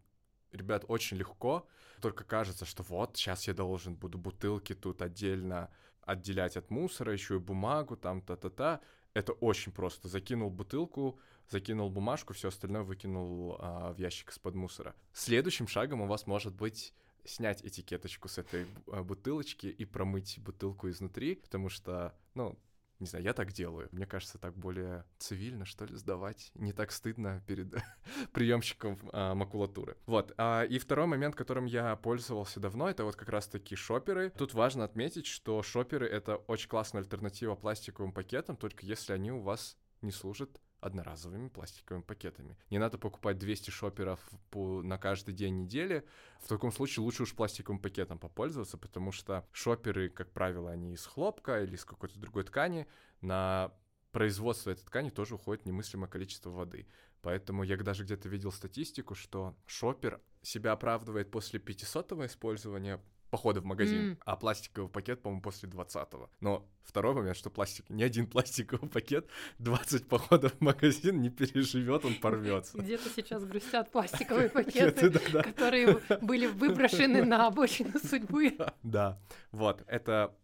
ребят, 0.53 0.85
очень 0.89 1.17
легко, 1.17 1.67
только 2.01 2.25
кажется, 2.25 2.65
что 2.65 2.83
вот, 2.83 3.17
сейчас 3.17 3.47
я 3.49 3.55
должен 3.55 3.95
буду 3.95 4.19
бутылки 4.19 4.75
тут 4.75 5.03
отдельно 5.03 5.71
отделять 6.03 6.57
от 6.57 6.71
мусора, 6.71 7.13
еще 7.13 7.37
и 7.37 7.39
бумагу, 7.39 7.97
там, 7.97 8.23
та-та-та. 8.23 8.81
Это 9.15 9.33
очень 9.33 9.73
просто. 9.73 10.09
Закинул 10.09 10.51
бутылку, 10.51 11.19
закинул 11.49 11.91
бумажку, 11.91 12.35
все 12.35 12.49
остальное 12.49 12.83
выкинул 12.83 13.57
а, 13.59 13.93
в 13.93 13.99
ящик 13.99 14.31
из-под 14.31 14.55
мусора. 14.55 14.95
Следующим 15.13 15.67
шагом 15.67 16.03
у 16.03 16.07
вас 16.07 16.27
может 16.27 16.55
быть 16.55 16.93
снять 17.25 17.65
этикеточку 17.65 18.29
с 18.29 18.39
этой 18.39 18.67
а, 18.93 19.03
бутылочки 19.03 19.67
и 19.67 19.85
промыть 19.85 20.39
бутылку 20.41 20.89
изнутри, 20.89 21.35
потому 21.37 21.69
что, 21.69 22.15
ну, 22.35 22.59
не 23.01 23.07
знаю, 23.07 23.25
я 23.25 23.33
так 23.33 23.53
делаю. 23.53 23.89
Мне 23.93 24.07
кажется, 24.07 24.39
так 24.39 24.57
более 24.57 25.05
цивильно, 25.19 25.65
что 25.65 25.85
ли, 25.85 25.95
сдавать. 25.95 26.51
Не 26.55 26.73
так 26.73 26.91
стыдно 26.91 27.43
перед 27.47 27.75
приемщиком 28.33 28.99
а, 29.13 29.35
макулатуры. 29.35 29.97
Вот. 30.07 30.33
А, 30.37 30.65
и 30.65 30.79
второй 30.79 31.07
момент, 31.07 31.35
которым 31.35 31.67
я 31.67 31.95
пользовался 31.97 32.61
давно, 32.61 32.89
это 32.89 33.05
вот 33.05 33.17
как 33.17 33.29
раз-таки 33.29 33.77
шоперы. 33.77 34.31
Тут 34.31 34.55
важно 34.55 34.85
отметить, 34.85 35.27
что 35.27 35.63
шоперы— 35.63 36.07
это 36.09 36.37
очень 36.37 36.69
классная 36.69 37.03
альтернатива 37.03 37.55
пластиковым 37.55 38.13
пакетам, 38.13 38.57
только 38.57 38.85
если 38.85 39.13
они 39.13 39.31
у 39.31 39.41
вас 39.41 39.77
не 40.03 40.11
служат 40.11 40.61
одноразовыми 40.81 41.49
пластиковыми 41.49 42.03
пакетами. 42.03 42.57
Не 42.71 42.79
надо 42.79 42.99
покупать 42.99 43.39
200 43.39 43.71
шоперов 43.71 44.21
по, 44.51 44.83
на 44.83 44.99
каждый 44.99 45.35
день 45.35 45.63
недели. 45.63 46.05
В 46.41 46.49
таком 46.49 46.73
случае 46.73 47.03
лучше 47.03 47.25
уж 47.25 47.35
пластиковым 47.35 47.81
пакетом 47.81 48.19
попользоваться, 48.19 48.79
потому 48.79 49.13
что 49.13 49.47
шоперы, 49.53 50.09
как 50.09 50.31
правило, 50.31 50.71
они 50.71 50.95
из 50.95 51.05
хлопка 51.05 51.63
или 51.63 51.75
из 51.75 51.85
какой-то 51.85 52.19
другой 52.19 52.45
ткани. 52.45 52.87
На 53.21 53.73
производство 54.13 54.71
этой 54.71 54.85
ткани 54.85 55.11
тоже 55.11 55.35
уходит 55.35 55.67
немыслимое 55.67 56.09
количество 56.09 56.51
воды. 56.51 56.87
Поэтому 57.23 57.65
я 57.65 57.77
даже 57.77 58.05
где-то 58.05 58.29
видел 58.29 58.53
статистику, 58.53 59.15
что 59.15 59.57
шопер 59.67 60.21
себя 60.43 60.73
оправдывает 60.73 61.31
после 61.31 61.59
500-го 61.59 62.27
использования 62.27 63.01
похода 63.31 63.61
в 63.61 63.65
магазин, 63.65 64.11
М. 64.11 64.19
а 64.25 64.37
пластиковый 64.37 64.91
пакет, 64.91 65.23
по-моему, 65.23 65.43
после 65.43 65.69
20-го. 65.69 66.31
Но 66.41 66.69
второй 66.83 67.15
момент, 67.15 67.37
что 67.37 67.51
пластик, 67.51 67.89
ни 67.91 68.03
один 68.03 68.27
пластиковый 68.31 68.89
пакет 68.89 69.29
20 69.59 70.09
походов 70.09 70.55
в 70.55 70.61
магазин 70.61 71.21
не 71.21 71.31
переживет, 71.31 72.05
он 72.05 72.15
порвется. 72.15 72.79
Где-то 72.83 73.11
сейчас 73.11 73.45
грустят 73.45 73.91
пластиковые 73.93 74.49
Пакеты, 74.49 75.11
которые 75.43 76.01
были 76.23 76.47
выброшены 76.47 77.25
на 77.25 77.47
обочину 77.47 77.99
судьбы. 77.99 78.57
Да, 78.83 79.21
вот, 79.53 79.85
это 79.87 80.35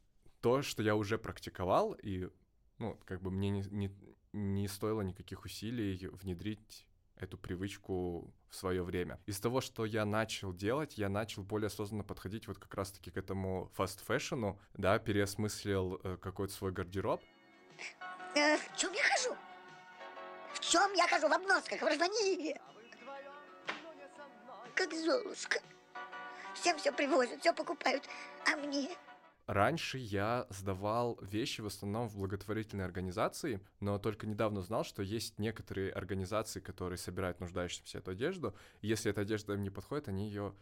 то, 0.41 0.63
что 0.63 0.83
я 0.83 0.95
уже 0.95 1.19
практиковал, 1.19 1.93
и, 1.93 2.29
ну, 2.79 2.99
как 3.05 3.23
бы 3.23 3.31
мне 3.31 3.49
не, 3.51 3.63
не, 3.71 3.91
не 4.33 4.69
стоило 4.69 5.01
никаких 5.01 5.45
усилий 5.45 6.09
внедрить 6.13 6.87
эту 7.17 7.39
привычку 7.39 8.33
в 8.49 8.55
свое 8.55 8.83
время. 8.83 9.21
Из 9.27 9.39
того, 9.41 9.61
что 9.61 9.85
я 9.85 10.05
начал 10.05 10.53
делать, 10.53 10.99
я 10.99 11.09
начал 11.09 11.43
более 11.43 11.69
осознанно 11.69 12.05
подходить 12.05 12.49
вот 12.49 12.59
как 12.59 12.75
раз-таки 12.75 13.11
к 13.11 13.17
этому 13.17 13.71
фаст-фэшну, 13.75 14.59
да, 14.75 14.99
переосмыслил 14.99 16.01
э, 16.03 16.17
какой-то 16.21 16.53
свой 16.53 16.73
гардероб. 16.73 17.23
Э, 18.35 18.57
в 18.57 18.77
чем 18.77 18.93
я 18.93 19.03
хожу? 19.05 19.37
В 20.53 20.61
чем 20.61 20.93
я 20.95 21.09
хожу? 21.09 21.29
В 21.29 21.33
обносках, 21.33 21.81
в 21.81 21.85
рванье. 21.85 22.61
Как 24.75 24.93
Золушка. 24.93 25.61
Всем 26.55 26.79
все 26.79 26.93
привозят, 26.93 27.41
все 27.41 27.53
покупают. 27.53 28.05
А 28.51 28.57
мне? 28.57 28.91
Раньше 29.47 29.99
я 29.99 30.47
сдавал 30.49 31.19
вещи 31.21 31.61
в 31.61 31.67
основном 31.67 32.09
в 32.09 32.17
благотворительные 32.17 32.87
организации, 32.87 33.61
но 33.79 33.99
только 33.99 34.27
недавно 34.27 34.61
узнал, 34.61 34.85
что 34.85 35.03
есть 35.03 35.39
некоторые 35.39 35.91
организации, 35.93 36.61
которые 36.61 36.97
собирают 36.97 37.41
нуждающимся 37.41 37.99
эту 37.99 38.13
одежду. 38.13 38.55
Если 38.81 39.11
эта 39.11 39.21
одежда 39.21 39.53
им 39.53 39.63
не 39.63 39.69
подходит, 39.71 40.09
они 40.09 40.27
ее 40.29 40.55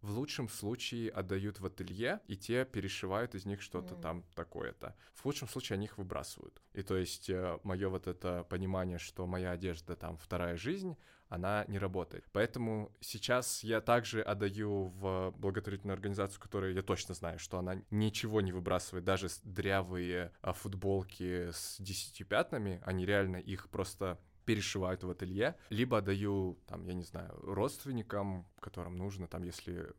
в 0.00 0.12
лучшем 0.12 0.48
случае 0.48 1.10
отдают 1.10 1.60
в 1.60 1.66
ателье, 1.66 2.20
и 2.26 2.36
те 2.36 2.64
перешивают 2.64 3.34
из 3.34 3.44
них 3.46 3.60
что-то 3.60 3.94
Мгм. 3.94 4.02
там 4.02 4.24
такое-то. 4.34 4.94
В 5.14 5.22
худшем 5.22 5.48
случае 5.48 5.74
они 5.74 5.86
их 5.86 5.98
выбрасывают. 5.98 6.62
И 6.72 6.82
то 6.82 6.96
есть 6.96 7.30
мое 7.64 7.88
вот 7.88 8.06
это 8.06 8.44
понимание, 8.48 8.98
что 8.98 9.26
моя 9.26 9.50
одежда 9.50 9.96
там 9.96 10.16
вторая 10.16 10.56
жизнь, 10.56 10.96
она 11.30 11.64
не 11.68 11.78
работает. 11.78 12.28
Поэтому 12.32 12.92
сейчас 13.00 13.62
я 13.62 13.80
также 13.80 14.20
отдаю 14.20 14.86
в 14.88 15.32
благотворительную 15.38 15.94
организацию, 15.94 16.40
которую 16.40 16.74
я 16.74 16.82
точно 16.82 17.14
знаю, 17.14 17.38
что 17.38 17.58
она 17.58 17.80
ничего 17.90 18.40
не 18.40 18.52
выбрасывает, 18.52 19.04
даже 19.04 19.28
дрявые 19.44 20.32
а, 20.42 20.52
футболки 20.52 21.50
с 21.52 21.76
10 21.78 22.26
пятнами, 22.28 22.82
они 22.84 23.06
реально 23.06 23.36
их 23.36 23.70
просто 23.70 24.18
перешивают 24.44 25.04
в 25.04 25.10
ателье, 25.10 25.56
либо 25.68 25.98
отдаю, 25.98 26.58
там, 26.66 26.84
я 26.84 26.94
не 26.94 27.04
знаю, 27.04 27.38
родственникам, 27.42 28.48
которым 28.58 28.96
нужно, 28.96 29.28
там, 29.28 29.44
если 29.44 29.92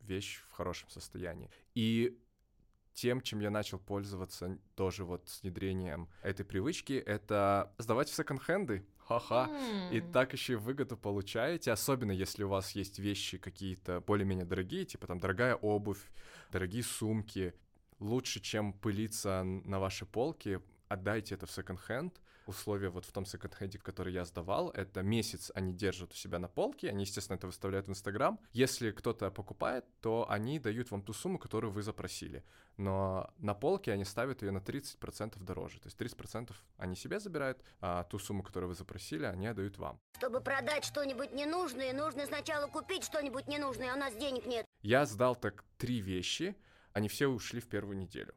вещь 0.00 0.42
в 0.50 0.52
хорошем 0.52 0.90
состоянии. 0.90 1.50
И 1.74 2.20
тем, 2.92 3.22
чем 3.22 3.40
я 3.40 3.50
начал 3.50 3.78
пользоваться 3.78 4.58
тоже 4.74 5.04
вот 5.04 5.26
с 5.28 5.42
внедрением 5.42 6.10
этой 6.22 6.44
привычки, 6.44 6.92
это 6.92 7.72
сдавать 7.78 8.10
в 8.10 8.14
секонд-хенды. 8.14 8.84
Ха-ха. 9.10 9.50
И 9.90 10.00
так 10.00 10.32
еще 10.32 10.52
и 10.52 10.56
выгоду 10.56 10.96
получаете, 10.96 11.72
особенно 11.72 12.12
если 12.12 12.44
у 12.44 12.48
вас 12.48 12.72
есть 12.72 13.00
вещи 13.00 13.38
какие-то 13.38 14.00
более-менее 14.00 14.46
дорогие, 14.46 14.84
типа 14.84 15.08
там 15.08 15.18
дорогая 15.18 15.56
обувь, 15.56 16.02
дорогие 16.52 16.84
сумки. 16.84 17.52
Лучше, 17.98 18.40
чем 18.40 18.72
пылиться 18.72 19.42
на 19.42 19.80
вашей 19.80 20.06
полке, 20.06 20.62
отдайте 20.88 21.34
это 21.34 21.46
в 21.46 21.50
секонд-хенд. 21.50 22.20
Условия 22.46 22.88
вот 22.88 23.04
в 23.04 23.12
том 23.12 23.24
секонд-хенде, 23.24 23.78
который 23.78 24.12
я 24.12 24.24
сдавал, 24.24 24.70
это 24.70 25.02
месяц 25.02 25.50
они 25.54 25.72
держат 25.72 26.12
у 26.12 26.16
себя 26.16 26.38
на 26.38 26.48
полке, 26.48 26.88
они, 26.88 27.04
естественно, 27.04 27.36
это 27.36 27.46
выставляют 27.46 27.86
в 27.86 27.90
Инстаграм. 27.90 28.40
Если 28.52 28.90
кто-то 28.90 29.30
покупает, 29.30 29.84
то 30.00 30.26
они 30.28 30.58
дают 30.58 30.90
вам 30.90 31.02
ту 31.02 31.12
сумму, 31.12 31.38
которую 31.38 31.72
вы 31.72 31.82
запросили. 31.82 32.44
Но 32.76 33.30
на 33.38 33.54
полке 33.54 33.92
они 33.92 34.04
ставят 34.04 34.42
ее 34.42 34.50
на 34.50 34.58
30% 34.58 35.42
дороже. 35.42 35.80
То 35.80 35.86
есть 35.86 36.00
30% 36.00 36.54
они 36.78 36.96
себе 36.96 37.20
забирают, 37.20 37.62
а 37.80 38.04
ту 38.04 38.18
сумму, 38.18 38.42
которую 38.42 38.68
вы 38.68 38.74
запросили, 38.74 39.24
они 39.24 39.46
отдают 39.46 39.78
вам. 39.78 40.00
Чтобы 40.16 40.40
продать 40.40 40.84
что-нибудь 40.84 41.32
ненужное, 41.32 41.92
нужно 41.92 42.26
сначала 42.26 42.66
купить 42.68 43.04
что-нибудь 43.04 43.48
ненужное, 43.48 43.92
а 43.92 43.96
у 43.96 43.98
нас 43.98 44.14
денег 44.16 44.46
нет. 44.46 44.66
Я 44.82 45.04
сдал 45.06 45.36
так 45.36 45.64
три 45.76 46.00
вещи, 46.00 46.56
они 46.92 47.08
все 47.08 47.26
ушли 47.26 47.60
в 47.60 47.68
первую 47.68 47.96
неделю. 47.96 48.34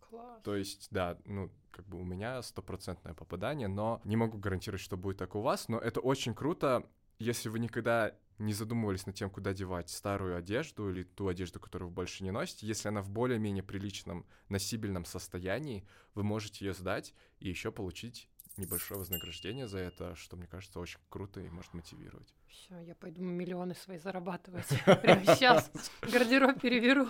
Класс. 0.00 0.42
То 0.42 0.56
есть, 0.56 0.88
да, 0.90 1.18
ну, 1.26 1.50
как 1.74 1.86
бы 1.88 1.98
у 1.98 2.04
меня 2.04 2.40
стопроцентное 2.42 3.14
попадание, 3.14 3.68
но 3.68 4.00
не 4.04 4.16
могу 4.16 4.38
гарантировать, 4.38 4.80
что 4.80 4.96
будет 4.96 5.18
так 5.18 5.34
у 5.34 5.40
вас, 5.40 5.68
но 5.68 5.78
это 5.78 6.00
очень 6.00 6.34
круто, 6.34 6.88
если 7.18 7.48
вы 7.48 7.58
никогда 7.58 8.14
не 8.38 8.52
задумывались 8.52 9.06
над 9.06 9.16
тем, 9.16 9.30
куда 9.30 9.52
девать 9.52 9.90
старую 9.90 10.36
одежду 10.36 10.90
или 10.90 11.02
ту 11.02 11.28
одежду, 11.28 11.60
которую 11.60 11.88
вы 11.88 11.94
больше 11.94 12.24
не 12.24 12.30
носите, 12.30 12.66
если 12.66 12.88
она 12.88 13.02
в 13.02 13.10
более-менее 13.10 13.62
приличном 13.62 14.26
носибельном 14.48 15.04
состоянии, 15.04 15.86
вы 16.14 16.22
можете 16.22 16.64
ее 16.64 16.74
сдать 16.74 17.14
и 17.38 17.48
еще 17.48 17.70
получить 17.72 18.28
небольшое 18.56 18.98
вознаграждение 19.00 19.66
за 19.66 19.78
это, 19.78 20.14
что, 20.14 20.36
мне 20.36 20.46
кажется, 20.46 20.78
очень 20.80 21.00
круто 21.08 21.40
и 21.40 21.48
может 21.48 21.74
мотивировать. 21.74 22.34
Все, 22.48 22.78
я 22.80 22.94
пойду 22.94 23.22
миллионы 23.22 23.74
свои 23.74 23.98
зарабатывать. 23.98 24.66
Прямо 25.02 25.24
сейчас 25.24 25.70
гардероб 26.02 26.60
переверу. 26.60 27.08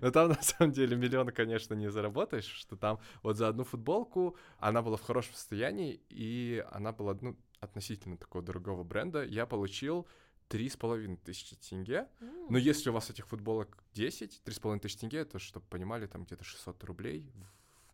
Но 0.00 0.10
там, 0.10 0.28
на 0.30 0.42
самом 0.42 0.72
деле, 0.72 0.96
миллиона, 0.96 1.32
конечно, 1.32 1.74
не 1.74 1.90
заработаешь, 1.90 2.44
что 2.44 2.76
там 2.76 2.98
вот 3.22 3.36
за 3.36 3.48
одну 3.48 3.64
футболку 3.64 4.36
она 4.58 4.82
была 4.82 4.96
в 4.96 5.02
хорошем 5.02 5.34
состоянии, 5.34 6.00
и 6.08 6.64
она 6.70 6.92
была, 6.92 7.16
ну, 7.20 7.36
относительно 7.60 8.16
такого 8.16 8.44
дорогого 8.44 8.84
бренда. 8.84 9.24
Я 9.24 9.46
получил 9.46 10.06
три 10.48 10.68
с 10.68 10.76
половиной 10.76 11.16
тысячи 11.16 11.56
тенге. 11.56 12.08
Но 12.48 12.58
если 12.58 12.90
у 12.90 12.92
вас 12.92 13.10
этих 13.10 13.26
футболок 13.26 13.82
10, 13.94 14.42
три 14.42 14.54
с 14.54 14.58
половиной 14.58 14.80
тысячи 14.80 14.98
тенге, 14.98 15.18
это, 15.18 15.38
чтобы 15.38 15.66
понимали, 15.66 16.06
там 16.06 16.24
где-то 16.24 16.44
600 16.44 16.84
рублей 16.84 17.32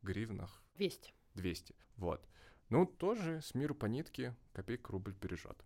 в 0.00 0.06
гривнах, 0.06 0.62
Весть. 0.76 1.14
200. 1.34 1.74
Вот. 1.96 2.26
Ну, 2.68 2.86
тоже 2.86 3.40
с 3.42 3.54
миру 3.54 3.74
по 3.74 3.86
нитке, 3.86 4.34
копейка 4.52 4.92
рубль 4.92 5.12
бережет. 5.12 5.64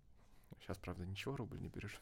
Сейчас, 0.61 0.79
правда, 0.79 1.05
ничего 1.05 1.37
рубль 1.37 1.61
не 1.61 1.69
бережет. 1.69 2.01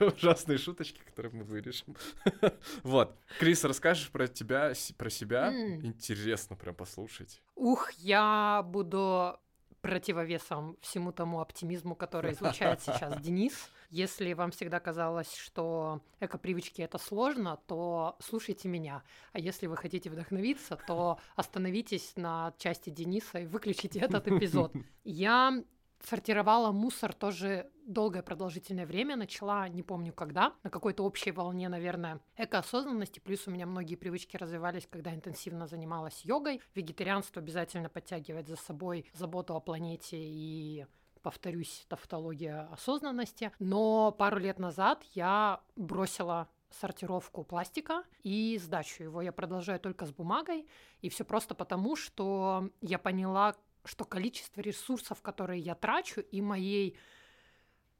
Ужасные 0.00 0.58
шуточки, 0.58 1.00
которые 1.06 1.32
мы 1.32 1.44
вырежем. 1.44 1.96
Вот. 2.82 3.16
Крис, 3.38 3.64
расскажешь 3.64 4.10
про 4.10 4.26
тебя, 4.28 4.72
про 4.98 5.10
себя? 5.10 5.52
Интересно 5.82 6.56
прям 6.56 6.74
послушать. 6.74 7.42
Ух, 7.54 7.90
я 7.92 8.62
буду 8.64 9.38
противовесом 9.82 10.78
всему 10.80 11.12
тому 11.12 11.40
оптимизму, 11.40 11.94
который 11.94 12.32
излучает 12.32 12.80
сейчас 12.86 13.20
Денис. 13.20 13.70
Если 13.90 14.32
вам 14.32 14.52
всегда 14.52 14.80
казалось, 14.80 15.34
что 15.34 16.00
эко-привычки 16.20 16.80
это 16.80 16.98
сложно, 16.98 17.58
то 17.66 18.16
слушайте 18.20 18.68
меня. 18.68 19.02
А 19.32 19.38
если 19.38 19.66
вы 19.66 19.76
хотите 19.76 20.08
вдохновиться, 20.08 20.76
то 20.86 21.18
остановитесь 21.36 22.14
на 22.16 22.54
части 22.58 22.90
Дениса 22.90 23.40
и 23.40 23.46
выключите 23.46 23.98
этот 23.98 24.28
эпизод. 24.28 24.72
Я 25.04 25.62
сортировала 26.06 26.72
мусор 26.72 27.12
тоже 27.12 27.70
долгое 27.86 28.22
продолжительное 28.22 28.86
время, 28.86 29.16
начала, 29.16 29.68
не 29.68 29.82
помню 29.82 30.12
когда, 30.12 30.54
на 30.62 30.70
какой-то 30.70 31.04
общей 31.04 31.30
волне, 31.30 31.68
наверное, 31.68 32.20
экоосознанности, 32.36 33.20
плюс 33.20 33.46
у 33.46 33.50
меня 33.50 33.66
многие 33.66 33.96
привычки 33.96 34.36
развивались, 34.36 34.86
когда 34.90 35.14
интенсивно 35.14 35.66
занималась 35.66 36.24
йогой, 36.24 36.60
вегетарианство 36.74 37.42
обязательно 37.42 37.88
подтягивать 37.88 38.48
за 38.48 38.56
собой 38.56 39.06
заботу 39.12 39.54
о 39.54 39.60
планете 39.60 40.16
и 40.18 40.86
повторюсь, 41.22 41.86
тавтология 41.88 42.68
осознанности, 42.72 43.52
но 43.58 44.12
пару 44.12 44.38
лет 44.38 44.58
назад 44.58 45.04
я 45.14 45.60
бросила 45.76 46.48
сортировку 46.70 47.44
пластика 47.44 48.04
и 48.22 48.58
сдачу 48.58 49.04
его. 49.04 49.22
Я 49.22 49.32
продолжаю 49.32 49.78
только 49.78 50.06
с 50.06 50.12
бумагой, 50.12 50.66
и 51.00 51.08
все 51.08 51.24
просто 51.24 51.54
потому, 51.54 51.96
что 51.96 52.70
я 52.80 52.98
поняла, 52.98 53.54
что 53.84 54.04
количество 54.04 54.60
ресурсов, 54.60 55.22
которые 55.22 55.60
я 55.60 55.74
трачу, 55.74 56.20
и 56.20 56.40
моей 56.40 56.96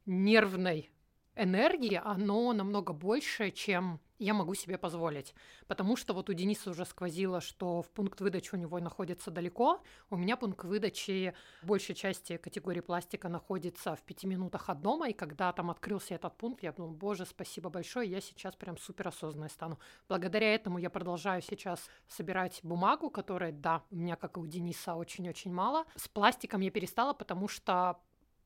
нервной 0.07 0.91
энергии, 1.37 2.01
оно 2.03 2.53
намного 2.53 2.93
больше, 2.93 3.51
чем 3.51 4.01
я 4.23 4.35
могу 4.35 4.55
себе 4.55 4.79
позволить. 4.79 5.35
Потому 5.67 5.97
что 5.97 6.15
вот 6.15 6.31
у 6.31 6.33
Дениса 6.33 6.71
уже 6.71 6.85
сквозило, 6.85 7.41
что 7.41 7.83
в 7.83 7.91
пункт 7.91 8.21
выдачи 8.21 8.55
у 8.55 8.59
него 8.59 8.79
находится 8.79 9.31
далеко. 9.31 9.83
У 10.11 10.17
меня 10.17 10.37
пункт 10.37 10.65
выдачи 10.65 11.35
большей 11.63 11.95
части 11.95 12.37
категории 12.37 12.81
пластика 12.81 13.29
находится 13.29 13.97
в 13.97 14.03
пяти 14.03 14.27
минутах 14.27 14.69
от 14.69 14.81
дома. 14.81 15.09
И 15.09 15.13
когда 15.13 15.53
там 15.53 15.71
открылся 15.71 16.15
этот 16.15 16.37
пункт, 16.37 16.63
я 16.63 16.73
думала, 16.73 16.93
боже, 16.93 17.27
спасибо 17.27 17.69
большое, 17.69 18.09
я 18.09 18.21
сейчас 18.21 18.55
прям 18.55 18.79
супер 18.79 19.09
осознанной 19.09 19.51
стану. 19.51 19.79
Благодаря 20.09 20.55
этому 20.55 20.79
я 20.79 20.91
продолжаю 20.91 21.43
сейчас 21.43 21.89
собирать 22.07 22.61
бумагу, 22.63 23.11
которая, 23.11 23.53
да, 23.53 23.83
у 23.91 23.97
меня, 23.97 24.15
как 24.15 24.37
и 24.37 24.41
у 24.41 24.47
Дениса, 24.47 24.95
очень-очень 24.95 25.53
мало. 25.53 25.85
С 25.97 26.07
пластиком 26.07 26.61
я 26.61 26.71
перестала, 26.71 27.13
потому 27.13 27.49
что 27.49 27.99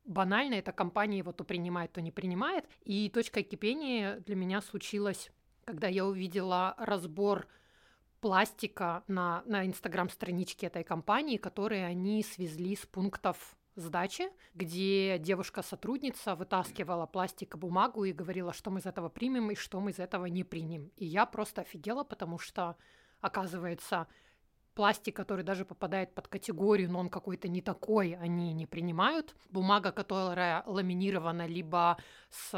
банально 0.07 0.55
эта 0.55 0.71
компания 0.71 1.19
его 1.19 1.31
то 1.31 1.43
принимает, 1.43 1.91
то 1.91 2.01
не 2.01 2.11
принимает. 2.11 2.65
И 2.83 3.09
точка 3.09 3.43
кипения 3.43 4.19
для 4.21 4.35
меня 4.35 4.61
случилась 4.61 5.29
когда 5.67 5.89
я 5.89 6.05
увидела 6.05 6.75
разбор 6.77 7.45
пластика 8.21 9.03
на, 9.07 9.43
на 9.45 9.65
инстаграм-страничке 9.65 10.67
этой 10.67 10.85
компании, 10.85 11.35
которые 11.35 11.85
они 11.85 12.23
свезли 12.23 12.77
с 12.77 12.85
пунктов 12.85 13.57
сдачи, 13.75 14.29
где 14.55 15.19
девушка-сотрудница 15.19 16.35
вытаскивала 16.35 17.05
пластик 17.05 17.55
и 17.55 17.57
бумагу 17.57 18.05
и 18.05 18.13
говорила, 18.13 18.53
что 18.53 18.71
мы 18.71 18.79
из 18.79 18.85
этого 18.85 19.09
примем 19.09 19.51
и 19.51 19.55
что 19.55 19.81
мы 19.81 19.91
из 19.91 19.99
этого 19.99 20.25
не 20.27 20.45
примем. 20.45 20.89
И 20.95 21.05
я 21.05 21.25
просто 21.25 21.61
офигела, 21.61 22.05
потому 22.05 22.39
что, 22.39 22.77
оказывается, 23.19 24.07
пластик, 24.77 25.15
который 25.15 25.43
даже 25.43 25.65
попадает 25.65 26.13
под 26.13 26.27
категорию, 26.27 26.91
но 26.91 26.99
он 26.99 27.09
какой-то 27.09 27.47
не 27.47 27.61
такой, 27.61 28.15
они 28.21 28.53
не 28.53 28.67
принимают. 28.67 29.35
Бумага, 29.49 29.91
которая 29.91 30.63
ламинирована 30.67 31.47
либо 31.47 31.97
с 32.29 32.51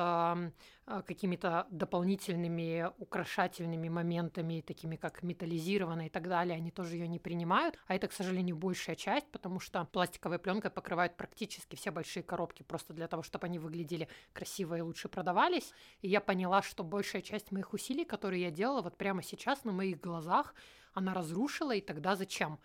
э, 0.85 1.01
какими-то 1.03 1.65
дополнительными 1.71 2.91
украшательными 2.97 3.87
моментами, 3.87 4.59
такими 4.59 4.97
как 4.97 5.23
металлизированная 5.23 6.07
и 6.07 6.09
так 6.09 6.27
далее, 6.27 6.57
они 6.57 6.71
тоже 6.71 6.97
ее 6.97 7.07
не 7.07 7.19
принимают. 7.19 7.79
А 7.87 7.95
это, 7.95 8.09
к 8.09 8.11
сожалению, 8.11 8.57
большая 8.57 8.97
часть, 8.97 9.31
потому 9.31 9.61
что 9.61 9.85
пластиковой 9.85 10.39
пленкой 10.39 10.71
покрывают 10.71 11.15
практически 11.15 11.77
все 11.77 11.91
большие 11.91 12.23
коробки 12.23 12.63
просто 12.63 12.93
для 12.93 13.07
того, 13.07 13.23
чтобы 13.23 13.45
они 13.45 13.59
выглядели 13.59 14.09
красиво 14.33 14.75
и 14.75 14.81
лучше 14.81 15.07
продавались. 15.07 15.71
И 16.01 16.09
я 16.09 16.19
поняла, 16.19 16.63
что 16.63 16.83
большая 16.83 17.21
часть 17.21 17.53
моих 17.53 17.71
усилий, 17.71 18.03
которые 18.03 18.41
я 18.41 18.51
делала 18.51 18.81
вот 18.81 18.97
прямо 18.97 19.23
сейчас 19.23 19.63
на 19.63 19.71
моих 19.71 20.01
глазах, 20.01 20.53
она 20.93 21.13
разрушила, 21.13 21.75
и 21.75 21.81
тогда 21.81 22.15
зачем? 22.15 22.59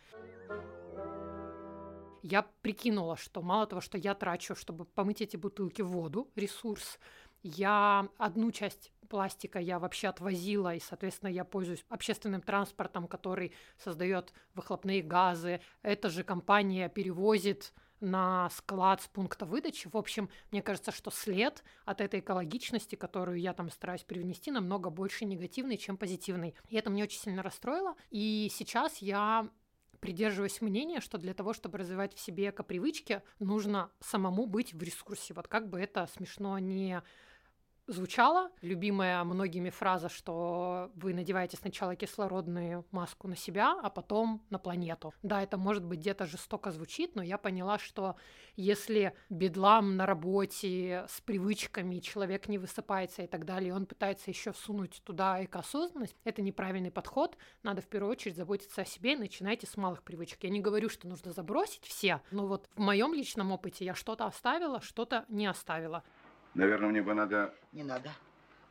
Я 2.22 2.42
прикинула, 2.62 3.16
что 3.16 3.42
мало 3.42 3.66
того, 3.66 3.80
что 3.80 3.98
я 3.98 4.14
трачу, 4.14 4.54
чтобы 4.54 4.86
помыть 4.86 5.20
эти 5.20 5.36
бутылки 5.36 5.82
в 5.82 5.88
воду, 5.88 6.30
ресурс, 6.36 6.98
я 7.42 8.08
одну 8.16 8.50
часть 8.50 8.90
пластика 9.10 9.58
я 9.58 9.78
вообще 9.78 10.08
отвозила, 10.08 10.74
и, 10.74 10.80
соответственно, 10.80 11.28
я 11.28 11.44
пользуюсь 11.44 11.84
общественным 11.90 12.40
транспортом, 12.40 13.06
который 13.06 13.52
создает 13.76 14.32
выхлопные 14.54 15.02
газы. 15.02 15.60
Эта 15.82 16.08
же 16.08 16.24
компания 16.24 16.88
перевозит 16.88 17.74
на 18.04 18.50
склад 18.50 19.02
с 19.02 19.08
пункта 19.08 19.46
выдачи. 19.46 19.88
В 19.88 19.96
общем, 19.96 20.28
мне 20.50 20.62
кажется, 20.62 20.92
что 20.92 21.10
след 21.10 21.64
от 21.84 22.00
этой 22.00 22.20
экологичности, 22.20 22.94
которую 22.94 23.40
я 23.40 23.52
там 23.52 23.70
стараюсь 23.70 24.04
привнести, 24.04 24.50
намного 24.50 24.90
больше 24.90 25.24
негативный, 25.24 25.76
чем 25.76 25.96
позитивный. 25.96 26.54
И 26.68 26.76
это 26.76 26.90
меня 26.90 27.04
очень 27.04 27.20
сильно 27.20 27.42
расстроило. 27.42 27.94
И 28.10 28.48
сейчас 28.52 28.98
я 28.98 29.48
придерживаюсь 30.00 30.60
мнения, 30.60 31.00
что 31.00 31.16
для 31.16 31.32
того, 31.32 31.54
чтобы 31.54 31.78
развивать 31.78 32.14
в 32.14 32.20
себе 32.20 32.50
эко-привычки, 32.50 33.22
нужно 33.38 33.90
самому 34.00 34.46
быть 34.46 34.74
в 34.74 34.82
ресурсе. 34.82 35.32
Вот 35.32 35.48
как 35.48 35.70
бы 35.70 35.80
это 35.80 36.06
смешно 36.14 36.58
не 36.58 37.02
звучала. 37.86 38.50
Любимая 38.62 39.22
многими 39.24 39.70
фраза, 39.70 40.08
что 40.08 40.90
вы 40.94 41.14
надеваете 41.14 41.56
сначала 41.56 41.96
кислородную 41.96 42.84
маску 42.90 43.28
на 43.28 43.36
себя, 43.36 43.78
а 43.82 43.90
потом 43.90 44.42
на 44.50 44.58
планету. 44.58 45.12
Да, 45.22 45.42
это 45.42 45.56
может 45.56 45.84
быть 45.84 46.00
где-то 46.00 46.26
жестоко 46.26 46.70
звучит, 46.70 47.14
но 47.14 47.22
я 47.22 47.38
поняла, 47.38 47.78
что 47.78 48.16
если 48.56 49.14
бедлам 49.28 49.96
на 49.96 50.06
работе 50.06 51.06
с 51.08 51.20
привычками, 51.20 51.98
человек 51.98 52.48
не 52.48 52.58
высыпается 52.58 53.22
и 53.22 53.26
так 53.26 53.44
далее, 53.44 53.74
он 53.74 53.86
пытается 53.86 54.30
еще 54.30 54.52
всунуть 54.52 55.02
туда 55.04 55.44
экоосознанность, 55.44 56.16
это 56.24 56.42
неправильный 56.42 56.90
подход. 56.90 57.36
Надо 57.62 57.82
в 57.82 57.86
первую 57.86 58.12
очередь 58.12 58.36
заботиться 58.36 58.82
о 58.82 58.84
себе 58.84 59.14
и 59.14 59.16
начинайте 59.16 59.66
с 59.66 59.76
малых 59.76 60.02
привычек. 60.02 60.44
Я 60.44 60.50
не 60.50 60.60
говорю, 60.60 60.88
что 60.88 61.08
нужно 61.08 61.32
забросить 61.32 61.84
все, 61.84 62.20
но 62.30 62.46
вот 62.46 62.68
в 62.74 62.80
моем 62.80 63.12
личном 63.12 63.52
опыте 63.52 63.84
я 63.84 63.94
что-то 63.94 64.26
оставила, 64.26 64.80
что-то 64.80 65.24
не 65.28 65.46
оставила. 65.46 66.04
Наверное, 66.54 66.88
мне 66.88 67.02
бы 67.02 67.14
надо... 67.14 67.54
Не 67.72 67.82
надо. 67.82 68.10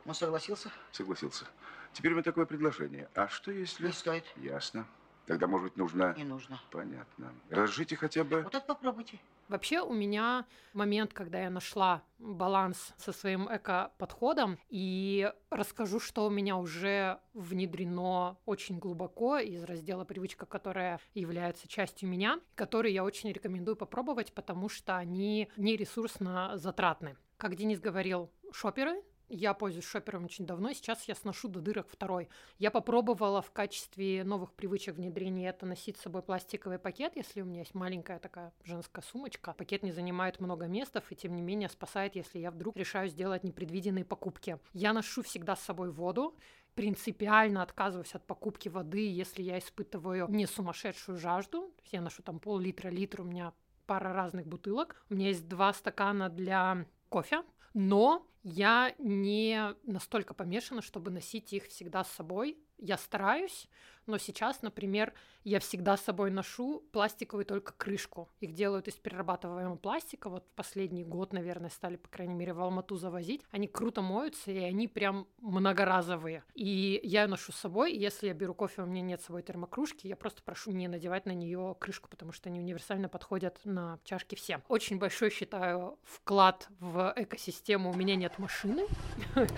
Он 0.06 0.14
согласился? 0.14 0.70
Согласился. 0.92 1.46
Теперь 1.92 2.12
у 2.12 2.14
меня 2.14 2.22
такое 2.22 2.46
предложение. 2.46 3.08
А 3.14 3.28
что 3.28 3.50
если... 3.50 3.86
Не 3.86 3.92
стоит. 3.92 4.24
Ясно. 4.36 4.86
Тогда, 5.26 5.46
может 5.46 5.68
быть, 5.68 5.76
нужно... 5.76 6.14
Не 6.16 6.24
нужно. 6.24 6.60
Понятно. 6.70 7.32
Разжите 7.50 7.96
хотя 7.96 8.24
бы... 8.24 8.42
Вот 8.42 8.54
это 8.54 8.64
попробуйте. 8.66 9.18
Вообще 9.48 9.80
у 9.80 9.92
меня 9.92 10.46
момент, 10.72 11.12
когда 11.12 11.38
я 11.40 11.50
нашла 11.50 12.02
баланс 12.18 12.94
со 12.96 13.12
своим 13.12 13.46
эко-подходом 13.54 14.58
и 14.70 15.30
расскажу, 15.50 16.00
что 16.00 16.26
у 16.26 16.30
меня 16.30 16.56
уже 16.56 17.20
внедрено 17.34 18.38
очень 18.46 18.78
глубоко 18.78 19.38
из 19.38 19.62
раздела 19.64 20.04
«Привычка», 20.04 20.46
которая 20.46 20.98
является 21.12 21.68
частью 21.68 22.08
меня, 22.08 22.40
которые 22.54 22.94
я 22.94 23.04
очень 23.04 23.30
рекомендую 23.32 23.76
попробовать, 23.76 24.32
потому 24.32 24.70
что 24.70 24.96
они 24.96 25.50
не 25.56 25.76
ресурсно 25.76 26.56
затратны. 26.56 27.16
Как 27.36 27.54
Денис 27.56 27.80
говорил, 27.80 28.30
шоперы 28.52 29.02
я 29.28 29.54
пользуюсь 29.54 29.86
шопером 29.86 30.24
очень 30.24 30.46
давно, 30.46 30.72
сейчас 30.72 31.08
я 31.08 31.14
сношу 31.14 31.48
до 31.48 31.60
дырок 31.60 31.88
второй. 31.88 32.28
Я 32.58 32.70
попробовала 32.70 33.40
в 33.40 33.50
качестве 33.52 34.22
новых 34.22 34.52
привычек 34.52 34.96
внедрения 34.96 35.48
это 35.48 35.66
носить 35.66 35.96
с 35.96 36.02
собой 36.02 36.22
пластиковый 36.22 36.78
пакет, 36.78 37.16
если 37.16 37.40
у 37.40 37.44
меня 37.44 37.60
есть 37.60 37.74
маленькая 37.74 38.18
такая 38.18 38.52
женская 38.64 39.02
сумочка. 39.02 39.54
Пакет 39.54 39.82
не 39.82 39.92
занимает 39.92 40.40
много 40.40 40.66
места 40.66 41.02
и 41.08 41.14
тем 41.14 41.34
не 41.34 41.42
менее 41.42 41.68
спасает, 41.68 42.16
если 42.16 42.38
я 42.38 42.50
вдруг 42.50 42.76
решаю 42.76 43.08
сделать 43.08 43.44
непредвиденные 43.44 44.04
покупки. 44.04 44.58
Я 44.72 44.92
ношу 44.92 45.22
всегда 45.22 45.56
с 45.56 45.62
собой 45.62 45.90
воду, 45.90 46.36
принципиально 46.74 47.62
отказываюсь 47.62 48.14
от 48.14 48.26
покупки 48.26 48.68
воды, 48.68 49.10
если 49.10 49.42
я 49.42 49.58
испытываю 49.58 50.28
не 50.28 50.46
сумасшедшую 50.46 51.18
жажду. 51.18 51.72
Я 51.90 52.02
ношу 52.02 52.22
там 52.22 52.38
пол-литра, 52.40 52.88
литр, 52.88 53.22
у 53.22 53.24
меня 53.24 53.54
пара 53.86 54.12
разных 54.12 54.46
бутылок. 54.46 55.02
У 55.10 55.14
меня 55.14 55.28
есть 55.28 55.48
два 55.48 55.72
стакана 55.72 56.28
для 56.28 56.86
кофе, 57.14 57.44
но 57.74 58.26
я 58.42 58.92
не 58.98 59.76
настолько 59.84 60.34
помешана, 60.34 60.82
чтобы 60.82 61.12
носить 61.12 61.52
их 61.52 61.68
всегда 61.68 62.02
с 62.02 62.10
собой. 62.10 62.58
Я 62.76 62.98
стараюсь, 62.98 63.68
но 64.06 64.18
сейчас, 64.18 64.62
например, 64.62 65.12
я 65.44 65.60
всегда 65.60 65.96
с 65.96 66.02
собой 66.02 66.30
ношу 66.30 66.82
пластиковую 66.92 67.44
только 67.44 67.72
крышку. 67.74 68.30
Их 68.40 68.54
делают 68.54 68.88
из 68.88 68.94
перерабатываемого 68.94 69.76
пластика. 69.76 70.30
Вот 70.30 70.44
последний 70.54 71.04
год, 71.04 71.32
наверное, 71.32 71.70
стали, 71.70 71.96
по 71.96 72.08
крайней 72.08 72.34
мере, 72.34 72.54
в 72.54 72.60
Алмату 72.60 72.96
завозить. 72.96 73.42
Они 73.50 73.68
круто 73.68 74.00
моются, 74.00 74.50
и 74.50 74.58
они 74.58 74.88
прям 74.88 75.26
многоразовые. 75.38 76.44
И 76.54 77.00
я 77.02 77.26
ношу 77.26 77.52
с 77.52 77.56
собой. 77.56 77.92
И 77.92 77.98
если 77.98 78.28
я 78.28 78.34
беру 78.34 78.54
кофе, 78.54 78.82
у 78.82 78.86
меня 78.86 79.02
нет 79.02 79.20
с 79.20 79.26
собой 79.26 79.42
термокружки, 79.42 80.06
я 80.06 80.16
просто 80.16 80.42
прошу 80.42 80.72
не 80.72 80.88
надевать 80.88 81.26
на 81.26 81.32
нее 81.32 81.76
крышку, 81.78 82.08
потому 82.08 82.32
что 82.32 82.48
они 82.48 82.60
универсально 82.60 83.08
подходят 83.08 83.60
на 83.64 83.98
чашки 84.04 84.34
все. 84.34 84.62
Очень 84.68 84.98
большой, 84.98 85.30
считаю, 85.30 85.98
вклад 86.04 86.68
в 86.80 87.12
экосистему. 87.16 87.90
У 87.90 87.94
меня 87.94 88.16
нет 88.16 88.38
машины. 88.38 88.86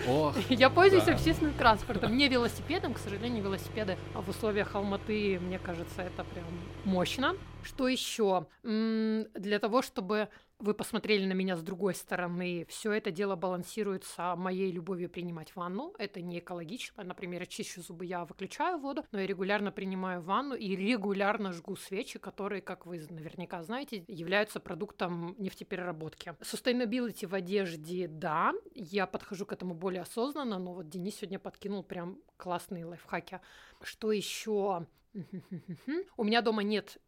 Ох, 0.08 0.36
Я 0.50 0.68
пользуюсь 0.68 1.04
да. 1.04 1.14
общественным 1.14 1.54
транспортом, 1.54 2.16
не 2.16 2.28
велосипедом. 2.28 2.94
К 2.94 2.98
сожалению, 2.98 3.44
велосипеды 3.44 3.96
в 4.14 4.28
условиях 4.36 4.74
Алматы, 4.74 5.38
мне 5.40 5.58
кажется, 5.58 6.02
это 6.02 6.24
прям 6.24 6.44
мощно. 6.84 7.34
Что 7.64 7.88
еще? 7.88 8.46
Для 8.62 9.58
того, 9.58 9.82
чтобы 9.82 10.28
вы 10.58 10.74
посмотрели 10.74 11.26
на 11.26 11.32
меня 11.32 11.56
с 11.56 11.62
другой 11.62 11.94
стороны, 11.94 12.66
все 12.68 12.92
это 12.92 13.10
дело 13.10 13.36
балансируется 13.36 14.34
моей 14.36 14.72
любовью 14.72 15.10
принимать 15.10 15.54
ванну. 15.54 15.94
Это 15.98 16.22
не 16.22 16.38
экологично. 16.38 17.04
Например, 17.04 17.46
чищу 17.46 17.82
зубы, 17.82 18.06
я 18.06 18.24
выключаю 18.24 18.78
воду, 18.78 19.04
но 19.12 19.20
я 19.20 19.26
регулярно 19.26 19.70
принимаю 19.70 20.22
ванну 20.22 20.54
и 20.54 20.74
регулярно 20.74 21.52
жгу 21.52 21.76
свечи, 21.76 22.18
которые, 22.18 22.62
как 22.62 22.86
вы 22.86 23.06
наверняка 23.10 23.62
знаете, 23.62 24.04
являются 24.08 24.58
продуктом 24.58 25.34
нефтепереработки. 25.38 26.34
Sustainability 26.40 27.26
в 27.26 27.34
одежде, 27.34 28.08
да, 28.08 28.52
я 28.74 29.06
подхожу 29.06 29.44
к 29.44 29.52
этому 29.52 29.74
более 29.74 30.02
осознанно, 30.02 30.58
но 30.58 30.72
вот 30.72 30.88
Денис 30.88 31.16
сегодня 31.16 31.38
подкинул 31.38 31.82
прям 31.82 32.18
классные 32.36 32.86
лайфхаки. 32.86 33.40
Что 33.82 34.10
еще? 34.10 34.86
У 36.16 36.24
меня 36.24 36.42
дома 36.42 36.62
нет 36.62 36.98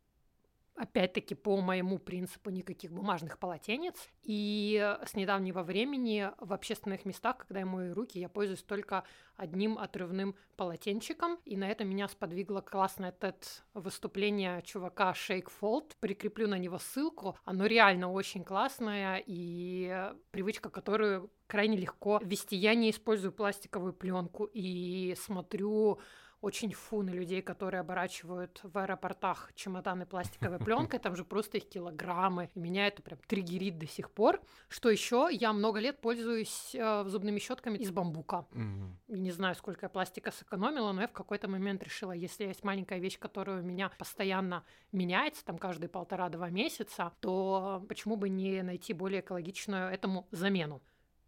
опять-таки 0.79 1.35
по 1.35 1.61
моему 1.61 1.99
принципу 1.99 2.51
никаких 2.51 2.93
бумажных 2.93 3.39
полотенец. 3.39 3.97
И 4.23 4.97
с 5.05 5.15
недавнего 5.15 5.63
времени 5.63 6.31
в 6.39 6.53
общественных 6.53 7.05
местах, 7.05 7.39
когда 7.39 7.61
я 7.61 7.67
мою 7.67 7.95
руки, 7.95 8.19
я 8.19 8.29
пользуюсь 8.29 8.63
только 8.63 9.05
одним 9.37 9.79
отрывным 9.79 10.35
полотенчиком. 10.57 11.39
И 11.45 11.57
на 11.57 11.69
это 11.69 11.85
меня 11.85 12.09
сподвигло 12.09 12.61
классное 12.61 13.13
TED 13.13 13.43
выступление 13.75 14.63
чувака 14.63 15.13
Shake 15.13 15.49
Fold. 15.61 15.93
Прикреплю 16.01 16.49
на 16.49 16.59
него 16.59 16.79
ссылку. 16.79 17.37
Оно 17.45 17.67
реально 17.67 18.11
очень 18.11 18.45
классное 18.45 19.23
и 19.27 20.13
привычка, 20.31 20.71
которую 20.71 21.31
крайне 21.47 21.77
легко 21.77 22.21
вести. 22.23 22.57
Я 22.57 22.75
не 22.75 22.91
использую 22.91 23.33
пластиковую 23.33 23.93
пленку 23.93 24.45
и 24.45 25.17
смотрю 25.19 25.99
очень 26.41 26.73
фу 26.73 27.03
на 27.03 27.11
людей, 27.11 27.43
которые 27.43 27.81
оборачивают 27.81 28.61
в 28.63 28.79
аэропортах 28.79 29.51
чемоданы 29.55 30.07
пластиковой 30.07 30.59
пленкой, 30.59 31.01
там 31.01 31.17
же 31.17 31.25
просто 31.25 31.59
их 31.59 31.69
килограммы. 31.69 32.51
И 32.55 32.61
меня 32.61 32.87
это 32.87 33.03
прям 33.03 33.19
триггерит 33.27 33.79
до 33.79 33.87
сих 33.87 34.11
пор. 34.11 34.41
Что 34.69 34.89
еще? 34.89 35.29
Я 35.31 35.53
много 35.53 35.81
лет 35.81 36.01
пользуюсь 36.01 36.75
э, 36.75 37.05
зубными 37.07 37.39
щетками 37.39 37.79
из 37.79 37.91
бамбука. 37.91 38.47
Мгм. 38.53 38.99
Не 39.09 39.33
знаю, 39.33 39.55
сколько 39.57 39.87
я 39.87 39.91
пластика 39.91 40.31
сэкономила, 40.31 40.93
но 40.93 41.03
я 41.03 41.09
в 41.09 41.13
какой-то 41.13 41.49
момент 41.49 41.83
решила, 41.83 42.13
если 42.13 42.45
есть 42.45 42.63
маленькая 42.63 43.01
вещь, 43.01 43.19
которая 43.19 43.61
у 43.61 43.65
меня 43.65 43.91
постоянно 43.99 44.65
меняется, 44.93 45.45
там 45.45 45.59
каждые 45.59 45.89
полтора-два 45.89 46.51
месяца, 46.51 47.13
то 47.21 47.85
почему 47.89 48.17
бы 48.17 48.29
не 48.29 48.63
найти 48.63 48.93
более 48.93 49.21
экологичную 49.21 49.91
этому 49.91 50.29
замену? 50.31 50.83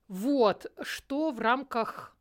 Вот, 0.06 0.66
что 0.82 1.30
в 1.30 1.40
рамках 1.40 2.16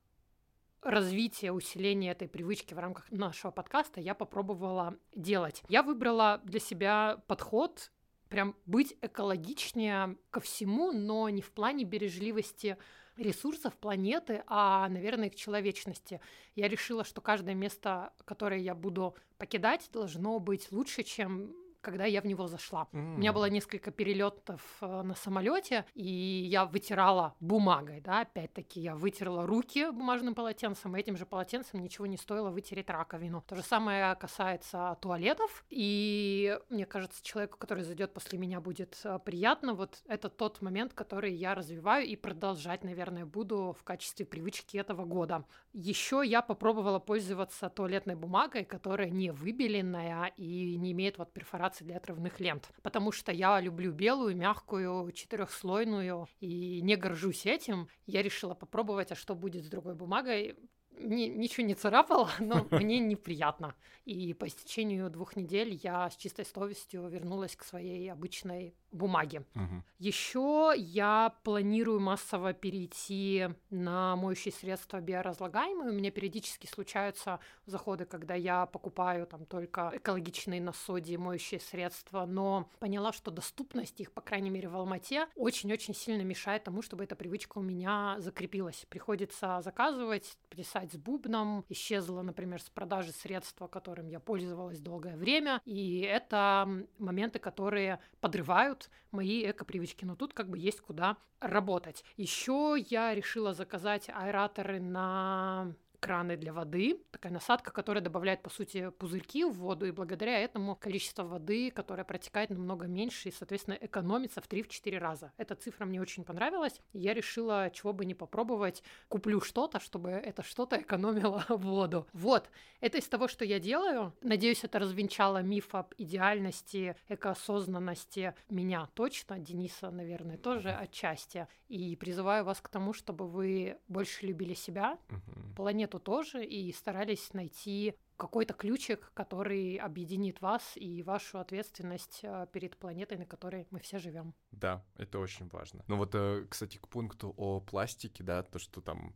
развития, 0.82 1.52
усиления 1.52 2.12
этой 2.12 2.28
привычки 2.28 2.74
в 2.74 2.80
рамках 2.80 3.12
нашего 3.12 3.52
подкаста 3.52 4.02
я 4.02 4.14
попробовала 4.16 4.98
делать. 5.16 5.64
Я 5.68 5.84
выбрала 5.84 6.42
для 6.44 6.60
себя 6.60 7.22
подход 7.28 7.92
прям 8.30 8.56
быть 8.66 8.96
экологичнее 9.02 10.18
ко 10.30 10.40
всему, 10.40 10.92
но 10.92 11.30
не 11.30 11.42
в 11.42 11.52
плане 11.52 11.84
бережливости 11.84 12.78
ресурсов 13.18 13.76
планеты, 13.76 14.44
а, 14.48 14.88
наверное, 14.88 15.30
к 15.30 15.36
человечности. 15.36 16.22
Я 16.56 16.68
решила, 16.68 17.04
что 17.04 17.22
каждое 17.22 17.56
место, 17.56 18.14
которое 18.26 18.60
я 18.60 18.76
буду 18.76 19.16
покидать, 19.38 19.90
должно 19.92 20.40
быть 20.40 20.72
лучше, 20.72 21.04
чем 21.04 21.54
когда 21.82 22.06
я 22.06 22.22
в 22.22 22.26
него 22.26 22.48
зашла. 22.48 22.88
У 22.92 22.98
меня 22.98 23.34
было 23.34 23.50
несколько 23.50 23.92
перелетов 23.92 24.62
э, 24.82 25.02
на 25.02 25.16
самолете, 25.16 25.86
и 25.94 26.04
я 26.04 26.66
вытирала 26.66 27.36
бумагой, 27.40 28.02
да, 28.02 28.22
опять-таки 28.22 28.82
я 28.82 28.96
вытерла 28.96 29.46
руки 29.46 29.90
бумажным 29.92 30.36
полотенцем, 30.36 30.96
и 30.96 31.00
этим 31.00 31.18
же 31.18 31.26
полотенцем 31.26 31.82
ничего 31.82 32.06
не 32.06 32.18
стоило 32.18 32.50
вытереть 32.50 32.90
раковину. 32.90 33.44
То 33.48 33.56
же 33.56 33.64
самое 33.64 34.16
касается 34.16 34.98
туалетов, 35.02 35.66
и 35.70 36.60
мне 36.70 36.86
кажется, 36.86 37.24
человеку, 37.24 37.58
который 37.58 37.84
зайдет 37.84 38.14
после 38.14 38.38
меня, 38.38 38.60
будет 38.60 39.00
э, 39.04 39.20
приятно. 39.20 39.74
Вот 39.74 40.02
это 40.06 40.30
тот 40.30 40.62
момент, 40.62 40.94
который 40.94 41.34
я 41.34 41.56
развиваю 41.56 42.06
и 42.06 42.16
продолжать, 42.16 42.84
наверное, 42.84 43.26
буду 43.26 43.76
в 43.80 43.84
качестве 43.84 44.26
привычки 44.26 44.78
этого 44.78 45.06
года. 45.06 45.46
Еще 45.74 46.22
я 46.26 46.42
попробовала 46.42 47.00
пользоваться 47.00 47.70
туалетной 47.70 48.16
бумагой, 48.16 48.66
которая 48.66 49.10
не 49.10 49.32
выбеленная 49.32 50.34
и 50.38 50.76
не 50.78 50.92
имеет 50.92 51.18
вот 51.18 51.32
перфорации 51.32 51.69
для 51.84 51.98
отрывных 51.98 52.40
лент. 52.40 52.72
Потому 52.82 53.12
что 53.12 53.32
я 53.32 53.60
люблю 53.60 53.92
белую, 53.92 54.36
мягкую, 54.36 55.12
четырехслойную 55.12 56.28
и 56.40 56.82
не 56.82 56.96
горжусь 56.96 57.46
этим. 57.46 57.88
Я 58.06 58.22
решила 58.22 58.54
попробовать, 58.54 59.12
а 59.12 59.16
что 59.16 59.36
будет 59.36 59.66
с 59.66 59.70
другой 59.70 59.96
бумагой. 59.96 60.58
Ни- 60.92 61.28
ничего 61.28 61.66
не 61.66 61.76
царапало, 61.76 62.30
но 62.40 62.68
мне 62.72 63.00
неприятно. 63.00 63.76
И 64.06 64.34
по 64.34 64.48
истечению 64.48 65.10
двух 65.10 65.36
недель 65.36 65.80
я 65.84 66.10
с 66.10 66.16
чистой 66.16 66.46
совестью 66.46 67.08
вернулась 67.08 67.56
к 67.56 67.64
своей 67.64 68.12
обычной 68.12 68.76
бумаге. 68.92 69.44
Мгм. 69.54 69.84
Еще 70.00 70.74
я 70.78 71.36
планирую 71.44 72.00
массово 72.00 72.54
перейти 72.54 73.50
на 73.70 74.16
моющие 74.16 74.54
средства 74.54 75.02
биоразлагаемые. 75.02 75.90
У 75.90 75.94
меня 75.94 76.12
периодически 76.12 76.68
случаются 76.68 77.40
заходы, 77.66 78.06
когда 78.06 78.36
я 78.36 78.66
покупаю 78.66 79.28
там 79.28 79.46
только 79.46 79.92
экологичные 79.94 80.62
на 80.62 80.74
соде 80.74 81.18
моющие 81.18 81.60
средства, 81.60 82.26
но 82.26 82.70
поняла, 82.80 83.12
что 83.12 83.32
доступность 83.32 84.00
их, 84.00 84.12
по 84.12 84.22
крайней 84.22 84.50
мере 84.50 84.70
в 84.70 84.76
Алмате, 84.76 85.28
очень-очень 85.36 85.94
сильно 85.94 86.22
мешает 86.22 86.64
тому, 86.64 86.82
чтобы 86.82 87.04
эта 87.04 87.16
привычка 87.16 87.58
у 87.58 87.62
меня 87.62 88.16
закрепилась. 88.20 88.86
Приходится 88.90 89.62
заказывать, 89.62 90.38
плясать 90.50 90.94
с 90.94 90.98
бубном. 90.98 91.66
Исчезло, 91.70 92.22
например, 92.22 92.62
с 92.62 92.70
продажи 92.70 93.12
средства, 93.12 93.68
которым 93.68 94.08
я 94.08 94.20
пользовалась 94.20 94.80
долгое 94.80 95.18
время. 95.18 95.62
И 95.66 96.02
это 96.02 96.68
моменты, 96.98 97.40
которые 97.40 98.00
подрывают 98.22 98.79
мои 99.12 99.50
эко-привычки. 99.50 100.06
Но 100.06 100.16
тут 100.16 100.34
как 100.34 100.50
бы 100.50 100.58
есть 100.58 100.80
куда 100.80 101.18
работать. 101.40 102.04
Еще 102.16 102.78
я 102.90 103.14
решила 103.14 103.54
заказать 103.54 104.10
аэраторы 104.10 104.80
на 104.80 105.74
краны 106.00 106.38
для 106.38 106.54
воды, 106.54 107.02
такая 107.12 107.32
насадка, 107.32 107.72
которая 107.72 108.04
добавляет, 108.04 108.42
по 108.42 108.50
сути, 108.50 108.90
пузырьки 108.98 109.44
в 109.44 109.52
воду, 109.52 109.86
и 109.86 109.92
благодаря 109.92 110.40
этому 110.40 110.76
количество 110.76 111.24
воды, 111.24 111.72
которое 111.72 112.04
протекает, 112.04 112.50
намного 112.50 112.88
меньше, 112.88 113.30
и, 113.30 113.32
соответственно, 113.32 113.78
экономится 113.80 114.42
в 114.42 114.48
3-4 114.48 114.98
раза. 114.98 115.32
Эта 115.38 115.56
цифра 115.56 115.86
мне 115.86 116.02
очень 116.02 116.24
понравилась, 116.24 116.82
и 116.94 117.00
я 117.00 117.14
решила, 117.14 117.70
чего 117.72 117.94
бы 117.94 118.06
не 118.06 118.16
попробовать, 118.16 118.84
куплю 119.08 119.42
что-то, 119.42 119.80
чтобы 119.80 120.10
это 120.12 120.44
что-то 120.44 120.82
экономило 120.82 121.46
воду. 121.50 122.08
Вот, 122.14 122.50
это 122.80 122.98
из 122.98 123.08
того, 123.08 123.28
что 123.28 123.46
я 123.46 123.60
делаю. 123.60 124.14
Надеюсь, 124.22 124.64
это 124.64 124.80
развенчало 124.80 125.42
миф 125.42 125.76
об 125.76 125.94
идеальности, 125.98 126.96
экоосознанности 127.08 128.34
меня 128.50 128.88
точно, 128.94 129.40
Дениса, 129.40 129.92
наверное, 129.92 130.38
тоже 130.38 130.72
отчасти. 130.72 131.48
И 131.68 131.96
призываю 131.96 132.46
вас 132.46 132.62
к 132.62 132.70
тому, 132.70 132.94
чтобы 132.94 133.28
вы 133.28 133.78
больше 133.88 134.26
любили 134.26 134.54
себя, 134.54 134.98
Мгм. 135.10 135.54
Планету 135.90 136.00
тоже, 136.00 136.46
и 136.46 136.72
старались 136.72 137.34
найти 137.34 137.96
какой-то 138.18 138.54
ключик, 138.54 139.12
который 139.14 139.78
объединит 139.78 140.42
вас 140.42 140.74
и 140.76 141.04
вашу 141.04 141.40
ответственность 141.40 142.20
э, 142.24 142.48
перед 142.52 142.78
планетой, 142.78 143.18
на 143.18 143.26
которой 143.26 143.68
мы 143.72 143.80
все 143.80 144.00
живем. 144.00 144.34
Да, 144.52 144.84
это 144.98 145.20
очень 145.20 145.48
важно. 145.50 145.84
Ну 145.88 145.98
вот, 145.98 146.16
э, 146.16 146.46
кстати, 146.50 146.78
к 146.78 146.88
пункту 146.88 147.34
о 147.38 147.60
пластике, 147.62 148.24
да, 148.24 148.44
то, 148.44 148.60
что 148.60 148.82
там 148.82 149.16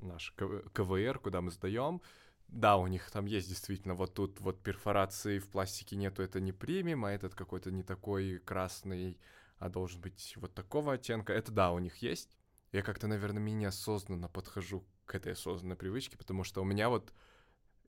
наш 0.00 0.32
КВ- 0.36 0.68
КВР, 0.72 1.18
куда 1.18 1.40
мы 1.40 1.50
сдаем, 1.50 2.00
да, 2.48 2.76
у 2.76 2.86
них 2.86 3.10
там 3.10 3.26
есть 3.26 3.48
действительно 3.48 3.94
вот 3.94 4.14
тут 4.14 4.40
вот 4.40 4.62
перфорации 4.62 5.38
в 5.38 5.48
пластике 5.48 5.96
нету, 5.96 6.22
это 6.22 6.40
не 6.40 6.52
премиум, 6.52 7.04
а 7.04 7.12
этот 7.12 7.34
какой-то 7.34 7.70
не 7.70 7.82
такой 7.82 8.38
красный, 8.38 9.18
а 9.58 9.68
должен 9.68 10.00
быть 10.00 10.34
вот 10.36 10.54
такого 10.54 10.94
оттенка. 10.94 11.32
Это 11.32 11.52
да, 11.52 11.72
у 11.72 11.78
них 11.78 12.02
есть. 12.02 12.36
Я 12.72 12.82
как-то, 12.82 13.06
наверное, 13.06 13.42
менее 13.42 13.68
осознанно 13.68 14.28
подхожу 14.28 14.84
к 15.06 15.14
этой 15.14 15.32
осознанной 15.32 15.76
привычке, 15.76 16.16
потому 16.16 16.44
что 16.44 16.62
у 16.62 16.64
меня 16.64 16.88
вот 16.88 17.12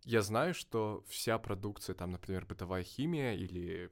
я 0.05 0.23
знаю, 0.23 0.55
что 0.55 1.05
вся 1.09 1.39
продукция, 1.39 1.95
там, 1.95 2.13
например, 2.13 2.47
бытовая 2.47 2.85
химия 2.85 3.35
или 3.35 3.91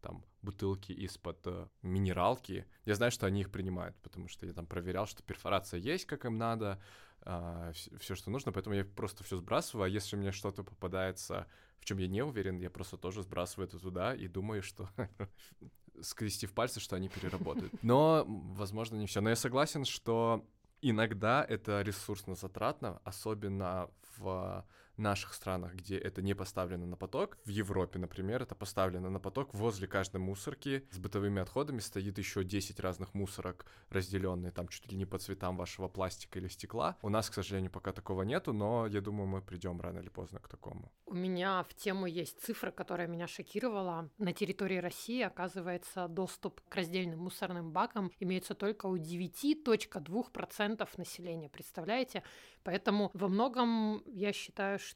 там 0.00 0.24
бутылки 0.40 0.92
из-под 0.92 1.46
э, 1.46 1.68
минералки, 1.82 2.66
я 2.84 2.94
знаю, 2.94 3.12
что 3.12 3.26
они 3.26 3.42
их 3.42 3.50
принимают, 3.50 3.96
потому 4.02 4.28
что 4.28 4.46
я 4.46 4.52
там 4.52 4.66
проверял, 4.66 5.06
что 5.06 5.22
перфорация 5.22 5.78
есть, 5.78 6.06
как 6.06 6.24
им 6.24 6.38
надо, 6.38 6.80
все, 7.24 8.14
что 8.14 8.30
нужно, 8.30 8.52
поэтому 8.52 8.74
я 8.74 8.84
просто 8.84 9.22
все 9.22 9.36
сбрасываю, 9.36 9.84
а 9.84 9.88
если 9.88 10.16
мне 10.16 10.32
что-то 10.32 10.64
попадается, 10.64 11.46
в 11.78 11.84
чем 11.84 11.98
я 11.98 12.08
не 12.08 12.22
уверен, 12.22 12.58
я 12.58 12.70
просто 12.70 12.96
тоже 12.96 13.22
сбрасываю 13.22 13.68
это 13.68 13.78
туда 13.78 14.14
и 14.14 14.26
думаю, 14.26 14.62
что 14.62 14.88
скрестив 16.00 16.52
пальцы, 16.52 16.80
что 16.80 16.96
они 16.96 17.08
переработают. 17.08 17.72
Но, 17.82 18.24
возможно, 18.26 18.96
не 18.96 19.06
все. 19.06 19.20
Но 19.20 19.30
я 19.30 19.36
согласен, 19.36 19.84
что 19.84 20.44
иногда 20.82 21.44
это 21.48 21.80
ресурсно 21.82 22.34
затратно, 22.34 23.00
особенно 23.04 23.88
в 24.18 24.64
наших 24.96 25.34
странах, 25.34 25.74
где 25.74 25.98
это 25.98 26.22
не 26.22 26.34
поставлено 26.34 26.86
на 26.86 26.96
поток. 26.96 27.38
В 27.44 27.48
Европе, 27.48 27.98
например, 27.98 28.42
это 28.42 28.54
поставлено 28.54 29.10
на 29.10 29.20
поток. 29.20 29.54
Возле 29.54 29.86
каждой 29.86 30.20
мусорки 30.20 30.86
с 30.90 30.98
бытовыми 30.98 31.40
отходами 31.40 31.80
стоит 31.80 32.18
еще 32.18 32.44
10 32.44 32.80
разных 32.80 33.14
мусорок, 33.14 33.66
разделенные 33.90 34.52
там 34.52 34.68
чуть 34.68 34.90
ли 34.90 34.96
не 34.96 35.06
по 35.06 35.18
цветам 35.18 35.56
вашего 35.56 35.88
пластика 35.88 36.38
или 36.38 36.48
стекла. 36.48 36.96
У 37.02 37.08
нас, 37.08 37.30
к 37.30 37.34
сожалению, 37.34 37.70
пока 37.70 37.92
такого 37.92 38.22
нету, 38.22 38.52
но 38.52 38.86
я 38.86 39.00
думаю, 39.00 39.26
мы 39.26 39.42
придем 39.42 39.80
рано 39.80 39.98
или 39.98 40.08
поздно 40.08 40.38
к 40.38 40.48
такому. 40.48 40.92
У 41.06 41.14
меня 41.14 41.62
в 41.68 41.74
тему 41.74 42.06
есть 42.06 42.40
цифра, 42.40 42.70
которая 42.70 43.06
меня 43.06 43.26
шокировала. 43.26 44.10
На 44.18 44.32
территории 44.32 44.78
России, 44.78 45.22
оказывается, 45.22 46.08
доступ 46.08 46.60
к 46.68 46.74
раздельным 46.74 47.18
мусорным 47.18 47.72
бакам 47.72 48.10
имеется 48.20 48.54
только 48.54 48.86
у 48.86 48.96
9.2% 48.96 50.88
населения. 50.96 51.48
Представляете? 51.48 52.22
Поэтому 52.64 53.10
во 53.12 53.28
многом 53.28 54.02
я 54.06 54.32
считаю, 54.32 54.78
что 54.78 54.91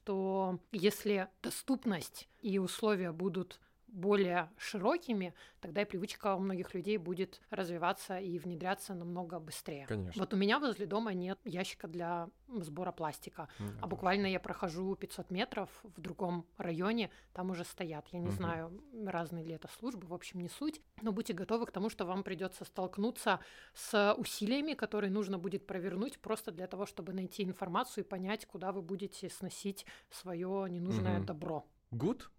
если 0.73 1.29
доступность 1.43 2.29
и 2.43 2.59
условия 2.59 3.13
будут 3.13 3.61
более 3.89 4.51
широкими, 4.59 5.35
тогда 5.61 5.83
и 5.83 5.85
привычка 5.85 6.35
у 6.35 6.39
многих 6.41 6.75
людей 6.75 6.97
будет 6.99 7.41
развиваться 7.51 8.19
и 8.19 8.39
внедряться 8.39 8.95
намного 8.95 9.39
быстрее. 9.39 9.89
Конечно. 9.89 10.23
Вот 10.23 10.35
у 10.35 10.37
меня 10.37 10.59
возле 10.59 10.87
дома 10.87 11.13
нет 11.15 11.39
ящика 11.45 11.89
для 11.89 12.29
сбора 12.49 12.93
пластика, 12.93 13.49
М, 13.61 13.67
а 13.81 13.87
буквально 13.87 14.27
я 14.27 14.41
прохожу 14.41 14.95
500 14.97 15.31
метров 15.31 15.71
в 15.83 16.01
другом 16.01 16.47
районе, 16.57 17.11
там 17.33 17.51
уже 17.51 17.65
стоят. 17.65 18.09
Я 18.09 18.19
не 18.21 18.31
Мгм. 18.31 18.33
знаю, 18.33 18.83
разные 19.07 19.45
ли 19.45 19.55
это 19.55 19.69
службы, 19.69 20.07
в 20.07 20.15
общем, 20.15 20.41
не 20.41 20.49
суть. 20.49 20.81
Но 21.03 21.13
будьте 21.13 21.33
готовы 21.33 21.67
к 21.67 21.73
тому, 21.73 21.91
что 21.91 22.05
вам 22.07 22.23
придется 22.25 22.65
столкнуться 22.65 23.41
с 23.75 24.15
усилиями, 24.15 24.75
которые 24.75 25.11
нужно 25.11 25.39
будет 25.39 25.67
провернуть 25.67 26.19
просто 26.21 26.51
для 26.53 26.67
того, 26.67 26.87
чтобы 26.87 27.13
найти 27.13 27.43
информацию 27.45 28.05
и 28.05 28.09
понять, 28.09 28.47
куда 28.47 28.73
вы 28.73 28.83
будете 28.83 29.29
сносить 29.29 29.87
свое 30.11 30.67
ненужное 30.71 31.21
Мгм. 31.21 31.27
добро. 31.27 31.67
Good? 31.93 32.31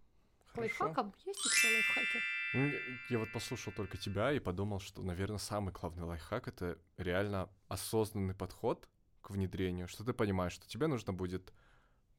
К 0.58 0.62
лайфхакам 0.62 1.14
есть 1.24 1.46
еще 1.46 1.68
лайфхаки? 1.68 2.20
М, 2.56 2.74
Я 3.10 3.20
вот 3.20 3.32
послушал 3.32 3.72
только 3.74 3.98
тебя 3.98 4.32
и 4.32 4.40
подумал, 4.40 4.80
что, 4.80 5.04
наверное, 5.04 5.38
самый 5.38 5.72
главный 5.72 6.04
лайфхак— 6.04 6.48
это 6.50 6.80
реально 6.98 7.50
осознанный 7.68 8.34
подход 8.34 8.90
к 9.22 9.30
внедрению, 9.30 9.88
что 9.88 10.04
ты 10.04 10.14
понимаешь, 10.14 10.54
что 10.54 10.68
тебе 10.68 10.88
нужно 10.88 11.14
будет 11.14 11.54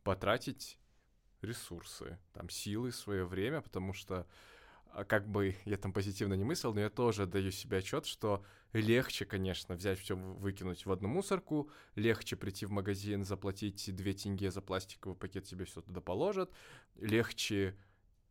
потратить 0.05 0.79
ресурсы, 1.43 2.19
там, 2.33 2.49
силы, 2.49 2.93
свое 2.93 3.25
время, 3.25 3.61
потому 3.61 3.93
что 3.93 4.27
а, 4.93 5.05
как 5.05 5.29
бы 5.29 5.57
я 5.65 5.77
там 5.77 5.93
позитивно 5.93 6.35
не 6.35 6.45
мыслил, 6.45 6.73
но 6.75 6.81
я 6.81 6.91
тоже 6.91 7.27
даю 7.27 7.51
себе 7.51 7.79
отчет, 7.79 8.07
что 8.07 8.45
легче, 8.73 9.25
конечно, 9.25 9.75
взять 9.75 9.99
все 9.99 10.15
выкинуть 10.17 10.87
в 10.87 10.93
одну 10.93 11.09
мусорку, 11.09 11.71
легче 11.97 12.37
прийти 12.37 12.67
в 12.67 12.71
магазин, 12.71 13.25
заплатить 13.25 13.95
2 13.95 14.13
тенге 14.13 14.51
за 14.53 14.63
пластиковый 14.63 15.17
пакет, 15.17 15.45
тебе 15.45 15.65
все 15.65 15.81
туда 15.81 16.01
положат, 16.01 16.53
легче 16.97 17.77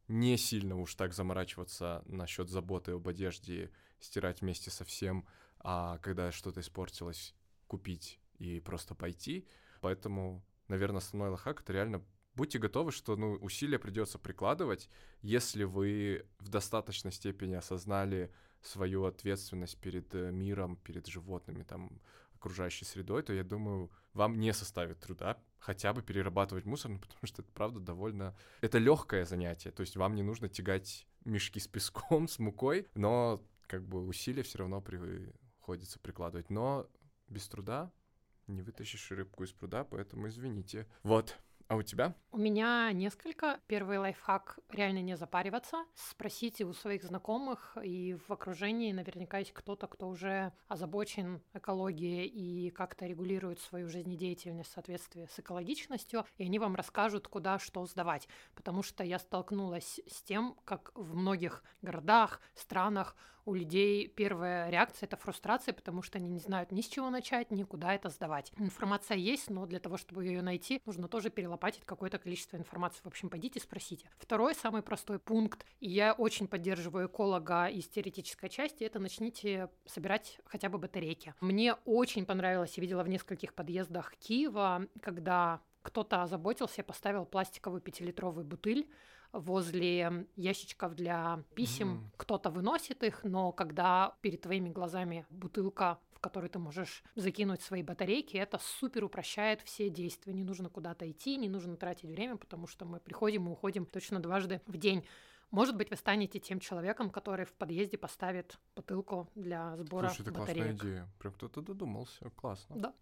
не 0.08 0.38
сильно 0.38 0.78
уж 0.78 0.96
так 0.96 1.14
заморачиваться 1.14 2.04
насчет 2.06 2.50
заботы 2.50 2.92
об 2.92 3.08
одежде, 3.08 3.72
стирать 4.00 4.42
вместе 4.42 4.72
со 4.72 4.86
всем, 4.86 5.28
а 5.60 5.98
когда 6.00 6.32
что-то 6.32 6.62
испортилось, 6.62 7.36
купить 7.68 8.20
и 8.40 8.60
просто 8.60 8.96
пойти. 8.96 9.48
Поэтому, 9.82 10.46
наверное, 10.68 11.00
основной 11.00 11.30
лайфхак— 11.30 11.62
это 11.62 11.74
реально 11.74 12.04
будьте 12.36 12.60
готовы, 12.60 12.92
что 12.92 13.16
ну, 13.16 13.34
усилия 13.34 13.80
придется 13.80 14.20
прикладывать, 14.20 14.90
если 15.22 15.64
вы 15.64 16.26
в 16.40 16.50
достаточной 16.50 17.12
степени 17.12 17.56
осознали 17.56 18.32
свою 18.62 19.06
ответственность 19.06 19.80
перед 19.80 20.14
э, 20.16 20.32
миром, 20.32 20.78
перед 20.78 21.08
животными, 21.08 21.64
там, 21.64 22.00
окружающей 22.34 22.86
средой, 22.86 23.24
то 23.24 23.34
я 23.34 23.44
думаю, 23.44 23.92
вам 24.14 24.40
не 24.40 24.54
составит 24.54 25.00
труда 25.00 25.42
хотя 25.60 25.94
бы 25.94 26.02
перерабатывать 26.02 26.66
мусор, 26.66 26.92
ну, 26.92 27.00
потому 27.02 27.20
что 27.24 27.42
это, 27.42 27.52
правда, 27.52 27.80
довольно... 27.80 28.36
Это 28.62 28.78
легкое 28.78 29.26
занятие, 29.26 29.72
то 29.72 29.82
есть 29.82 29.96
вам 29.96 30.16
не 30.16 30.24
нужно 30.24 30.50
тягать 30.50 31.08
мешки 31.26 31.60
с 31.60 31.68
песком, 31.68 32.28
с 32.28 32.40
мукой, 32.40 32.88
но 32.96 33.44
как 33.68 33.86
бы 33.86 34.06
усилия 34.06 34.44
все 34.44 34.60
равно 34.60 34.82
приходится 34.82 36.00
прикладывать. 36.00 36.50
Но 36.50 36.88
без 37.28 37.48
труда 37.48 37.92
не 38.48 38.62
вытащишь 38.62 39.12
рыбку 39.12 39.44
из 39.44 39.52
пруда, 39.52 39.84
поэтому 39.84 40.28
извините. 40.28 40.88
Вот, 41.04 41.38
а 41.68 41.76
у 41.76 41.84
тебя? 41.84 42.16
У 42.32 42.38
меня 42.38 42.92
несколько. 42.94 43.60
Первый 43.68 43.98
лайфхак— 43.98 44.60
реально 44.70 45.02
не 45.02 45.18
запариваться. 45.18 45.86
Спросите 45.96 46.66
у 46.66 46.74
своих 46.74 47.04
знакомых 47.04 47.78
и 47.84 48.18
в 48.28 48.32
окружении 48.32 48.92
наверняка 48.92 49.40
есть 49.40 49.54
кто-то, 49.54 49.88
кто 49.88 50.08
уже 50.08 50.54
озабочен 50.68 51.42
экологией 51.54 52.26
и 52.26 52.70
как-то 52.70 53.06
регулирует 53.06 53.60
свою 53.60 53.90
жизнедеятельность 53.90 54.70
в 54.70 54.74
соответствии 54.74 55.28
с 55.34 55.40
экологичностью, 55.40 56.26
и 56.38 56.46
они 56.46 56.60
вам 56.60 56.76
расскажут, 56.76 57.28
куда 57.28 57.60
что 57.60 57.86
сдавать. 57.86 58.28
Потому 58.56 58.84
что 58.84 59.04
я 59.04 59.20
столкнулась 59.20 60.00
с 60.08 60.22
тем, 60.22 60.56
как 60.64 60.92
в 60.96 61.16
многих 61.16 61.64
городах, 61.82 62.42
странах 62.56 63.16
у 63.48 63.54
людей 63.54 64.10
первая 64.10 64.70
реакция— 64.70 65.08
это 65.08 65.16
фрустрация, 65.16 65.74
потому 65.74 66.02
что 66.02 66.18
они 66.18 66.28
не 66.28 66.40
знают 66.40 66.74
ни 66.74 66.82
с 66.82 66.88
чего 66.88 67.10
начать, 67.10 67.50
ни 67.50 67.64
куда 67.64 67.94
это 67.94 68.10
сдавать. 68.10 68.52
Информация 68.58 69.16
есть, 69.16 69.50
но 69.50 69.66
для 69.66 69.80
того, 69.80 69.96
чтобы 69.96 70.26
ее 70.26 70.42
найти, 70.42 70.82
нужно 70.86 71.08
тоже 71.08 71.30
перелопатить 71.58 71.86
какое-то 71.86 72.20
количество 72.20 72.58
информации. 72.58 73.02
В 73.04 73.08
общем, 73.08 73.30
пойдите, 73.30 73.60
спросите. 73.60 74.10
Второй, 74.18 74.54
самый 74.56 74.82
простой 74.82 75.20
пункт, 75.20 75.66
и 75.80 75.90
я 75.90 76.14
очень 76.14 76.48
поддерживаю 76.48 77.08
эколога 77.08 77.66
из 77.66 77.88
теоретической 77.88 78.50
части, 78.50 78.84
это 78.84 79.00
начните 79.00 79.70
собирать 79.86 80.40
хотя 80.46 80.70
бы 80.70 80.78
батарейки. 80.78 81.34
Мне 81.42 81.74
очень 81.86 82.26
понравилось, 82.26 82.78
я 82.78 82.82
видела 82.82 83.04
в 83.04 83.10
нескольких 83.10 83.54
подъездах 83.54 84.16
Киева, 84.18 84.88
когда 85.02 85.62
кто-то 85.82 86.24
озаботился, 86.24 86.84
поставил 86.84 87.26
пластиковую 87.26 87.82
пятилитровую 87.82 88.46
бутыль, 88.46 88.90
возле 89.34 90.28
ящичков 90.36 90.96
для 90.96 91.44
писем. 91.54 91.90
Мгм. 91.90 92.12
Кто-то 92.18 92.50
выносит 92.50 93.04
их, 93.04 93.24
но 93.24 93.52
когда 93.52 94.16
перед 94.22 94.42
твоими 94.42 94.70
глазами 94.70 95.26
бутылка, 95.30 96.00
в 96.18 96.20
которой 96.20 96.50
ты 96.50 96.58
можешь 96.58 97.04
закинуть 97.16 97.62
свои 97.62 97.84
батарейки, 97.84 98.38
это 98.38 98.58
супер 98.58 99.04
упрощает 99.04 99.62
все 99.62 99.88
действия. 99.90 100.34
Не 100.34 100.44
нужно 100.44 100.68
куда-то 100.68 101.10
идти, 101.10 101.38
не 101.38 101.48
нужно 101.48 101.78
тратить 101.78 102.10
время, 102.10 102.38
потому 102.38 102.66
что 102.66 102.86
мы 102.86 103.00
приходим 103.00 103.48
и 103.48 103.52
уходим 103.52 103.86
точно 103.86 104.20
дважды 104.20 104.62
в 104.66 104.78
день. 104.78 105.06
Может 105.52 105.78
быть, 105.78 105.92
вы 105.92 105.96
станете 105.96 106.40
тем 106.40 106.60
человеком, 106.60 107.12
который 107.12 107.46
в 107.46 107.54
подъезде 107.54 108.00
поставит 108.00 108.58
бутылку 108.76 109.30
для 109.36 109.78
сбора 109.78 110.08
Слушай, 110.08 110.22
это 110.24 110.32
батареек. 110.32 110.68
классная 110.70 110.92
идея. 110.92 111.08
Прям 111.20 111.34
кто-то 111.34 111.62
додумался. 111.62 112.30
Классно. 112.32 112.76
Да. 112.76 112.94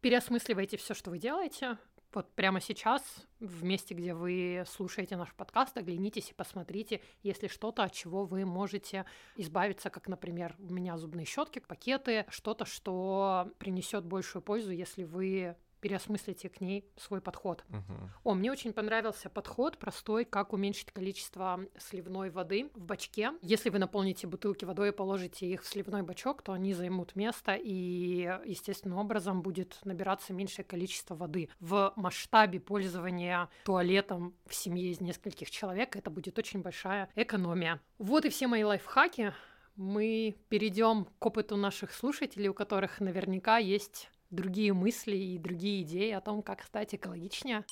Переосмысливайте 0.00 0.78
все, 0.78 0.94
что 0.94 1.10
вы 1.10 1.18
делаете. 1.18 1.76
Вот 2.16 2.32
прямо 2.32 2.62
сейчас, 2.62 3.02
в 3.40 3.62
месте, 3.62 3.94
где 3.94 4.14
вы 4.14 4.64
слушаете 4.66 5.18
наш 5.18 5.34
подкаст, 5.34 5.76
оглянитесь 5.76 6.30
и 6.30 6.32
посмотрите, 6.32 7.02
если 7.22 7.46
что-то, 7.46 7.84
от 7.84 7.92
чего 7.92 8.24
вы 8.24 8.46
можете 8.46 9.04
избавиться, 9.36 9.90
как, 9.90 10.08
например, 10.08 10.56
у 10.58 10.72
меня 10.72 10.96
зубные 10.96 11.26
щетки, 11.26 11.58
пакеты, 11.58 12.24
что-то, 12.30 12.64
что 12.64 13.52
принесет 13.58 14.06
большую 14.06 14.40
пользу, 14.40 14.70
если 14.70 15.04
вы 15.04 15.56
переосмыслите 15.86 16.48
к 16.48 16.60
ней 16.60 16.84
свой 16.96 17.20
подход. 17.20 17.64
Мгм. 17.68 18.10
О, 18.24 18.34
мне 18.34 18.50
очень 18.50 18.72
понравился 18.72 19.30
подход 19.30 19.78
простой, 19.78 20.24
как 20.24 20.52
уменьшить 20.52 20.90
количество 20.90 21.60
сливной 21.78 22.30
воды 22.30 22.72
в 22.74 22.84
бачке. 22.84 23.30
Если 23.40 23.70
вы 23.70 23.78
наполните 23.78 24.26
бутылки 24.26 24.64
водой 24.64 24.88
и 24.88 24.92
положите 24.92 25.46
их 25.46 25.62
в 25.62 25.66
сливной 25.68 26.02
бачок, 26.02 26.42
то 26.42 26.52
они 26.52 26.74
займут 26.74 27.14
место 27.14 27.54
и 27.54 28.28
естественным 28.44 28.98
образом 28.98 29.42
будет 29.42 29.78
набираться 29.84 30.32
меньшее 30.32 30.64
количество 30.64 31.14
воды. 31.14 31.50
В 31.60 31.92
масштабе 31.94 32.58
пользования 32.58 33.48
туалетом 33.64 34.34
в 34.44 34.56
семье 34.56 34.90
из 34.90 35.00
нескольких 35.00 35.52
человек 35.52 35.94
это 35.94 36.10
будет 36.10 36.36
очень 36.36 36.62
большая 36.62 37.08
экономия. 37.14 37.80
Вот 37.98 38.24
и 38.24 38.28
все 38.28 38.48
мои 38.48 38.64
лайфхаки. 38.64 39.32
Мы 39.76 40.34
перейдем 40.48 41.06
к 41.20 41.26
опыту 41.26 41.56
наших 41.56 41.92
слушателей, 41.92 42.48
у 42.48 42.54
которых 42.54 42.98
наверняка 42.98 43.58
есть 43.58 44.10
другие 44.30 44.72
мысли 44.72 45.16
и 45.16 45.38
другие 45.38 45.82
идеи 45.82 46.10
о 46.12 46.20
том, 46.20 46.42
как 46.42 46.62
стать 46.62 46.94
экологичнее. 46.94 47.64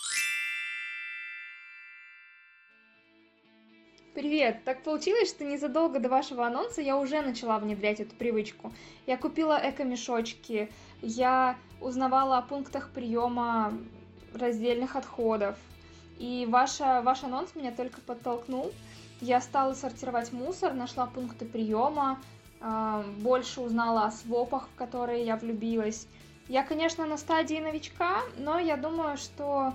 Привет! 4.15 4.63
Так 4.65 4.85
получилось, 4.85 5.31
что 5.31 5.45
незадолго 5.45 5.99
до 5.99 6.09
вашего 6.09 6.47
анонса 6.47 6.81
я 6.81 6.97
уже 6.97 7.21
начала 7.21 7.59
внедрять 7.59 7.99
эту 7.99 8.15
привычку. 8.15 8.73
Я 9.07 9.17
купила 9.17 9.61
эко-мешочки, 9.61 10.71
я 11.03 11.59
узнавала 11.81 12.39
о 12.39 12.43
пунктах 12.43 12.91
приема 12.91 13.77
раздельных 14.33 14.95
отходов. 14.95 15.57
И 16.21 16.47
ваша, 16.49 17.03
ваш 17.03 17.25
анонс 17.25 17.57
меня 17.57 17.73
только 17.73 18.01
подтолкнул. 18.01 18.71
Я 19.21 19.41
стала 19.41 19.75
сортировать 19.75 20.33
мусор, 20.33 20.75
нашла 20.75 21.07
пункты 21.07 21.45
приема, 21.45 22.21
э, 22.61 23.05
больше 23.19 23.61
узнала 23.61 24.07
о 24.07 24.13
свопах, 24.13 24.69
в 24.69 24.75
которые 24.77 25.25
я 25.25 25.37
влюбилась. 25.37 26.07
Я, 26.49 26.63
конечно, 26.63 27.07
на 27.07 27.17
стадии 27.17 27.61
новичка, 27.61 28.23
но 28.37 28.59
я 28.59 28.77
думаю, 28.77 29.17
что 29.17 29.73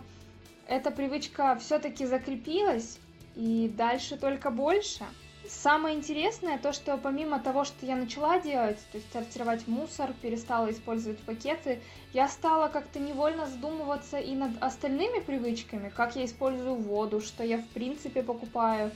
эта 0.68 0.92
привычка 0.92 1.58
все-таки 1.60 2.06
закрепилась, 2.06 3.00
и 3.36 3.72
дальше 3.76 4.18
только 4.18 4.52
больше. 4.52 5.04
Самое 5.48 5.96
интересное 5.96 6.60
то, 6.60 6.72
что 6.72 6.96
помимо 6.98 7.40
того, 7.40 7.64
что 7.64 7.84
я 7.88 7.96
начала 7.96 8.40
делать, 8.40 8.78
то 8.92 9.00
есть 9.00 9.12
сортировать 9.12 9.68
мусор, 9.68 10.14
перестала 10.22 10.70
использовать 10.70 11.18
пакеты, 11.24 11.82
я 12.14 12.28
стала 12.28 12.68
как-то 12.68 13.00
невольно 13.00 13.48
задумываться 13.48 14.20
и 14.20 14.36
над 14.36 14.62
остальными 14.62 15.22
привычками, 15.22 15.90
как 15.90 16.16
я 16.16 16.26
использую 16.26 16.76
воду, 16.76 17.20
что 17.20 17.44
я 17.44 17.58
в 17.58 17.68
принципе 17.70 18.22
покупаю. 18.22 18.92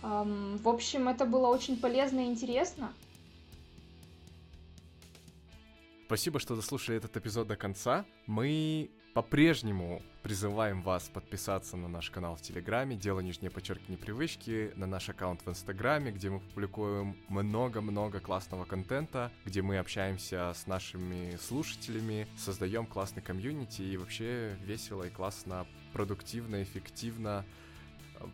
В 0.00 0.68
общем, 0.68 1.08
это 1.08 1.24
было 1.24 1.48
очень 1.48 1.76
полезно 1.76 2.20
и 2.20 2.26
интересно. 2.26 2.92
Спасибо, 6.06 6.38
что 6.38 6.54
дослушали 6.54 6.98
этот 6.98 7.16
эпизод 7.16 7.48
до 7.48 7.56
конца. 7.56 8.04
Мы 8.26 8.92
по-прежнему 9.12 10.02
призываем 10.22 10.80
вас 10.82 11.08
подписаться 11.08 11.76
на 11.76 11.88
наш 11.88 12.10
канал 12.10 12.36
в 12.36 12.42
Телеграме, 12.42 12.94
дело 12.94 13.18
нижнее 13.18 13.50
подчеркивание 13.50 13.98
привычки, 13.98 14.70
на 14.76 14.86
наш 14.86 15.08
аккаунт 15.08 15.44
в 15.44 15.50
Инстаграме, 15.50 16.12
где 16.12 16.30
мы 16.30 16.38
публикуем 16.38 17.16
много-много 17.28 18.20
классного 18.20 18.64
контента, 18.64 19.32
где 19.44 19.62
мы 19.62 19.78
общаемся 19.78 20.52
с 20.54 20.68
нашими 20.68 21.36
слушателями, 21.40 22.28
создаем 22.38 22.86
классный 22.86 23.22
комьюнити 23.22 23.82
и 23.82 23.96
вообще 23.96 24.56
весело 24.62 25.02
и 25.02 25.10
классно, 25.10 25.66
продуктивно, 25.92 26.62
эффективно 26.62 27.44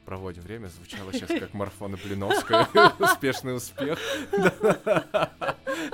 проводим 0.04 0.42
время, 0.42 0.68
звучало 0.68 1.12
сейчас 1.12 1.28
как 1.28 1.54
Марфона 1.54 1.96
Блиновская. 1.96 2.68
Успешный 2.98 3.56
успех. 3.56 3.98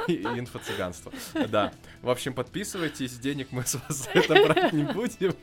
И 0.07 0.23
инфо-цыганство. 0.23 1.13
Да. 1.49 1.73
В 2.03 2.11
общем, 2.11 2.35
подписывайтесь, 2.35 3.19
денег 3.19 3.49
мы 3.53 3.65
с 3.65 3.75
вас 3.75 4.05
за 4.05 4.11
это 4.11 4.35
брать 4.35 4.73
не 4.73 4.85
будем. 4.85 5.35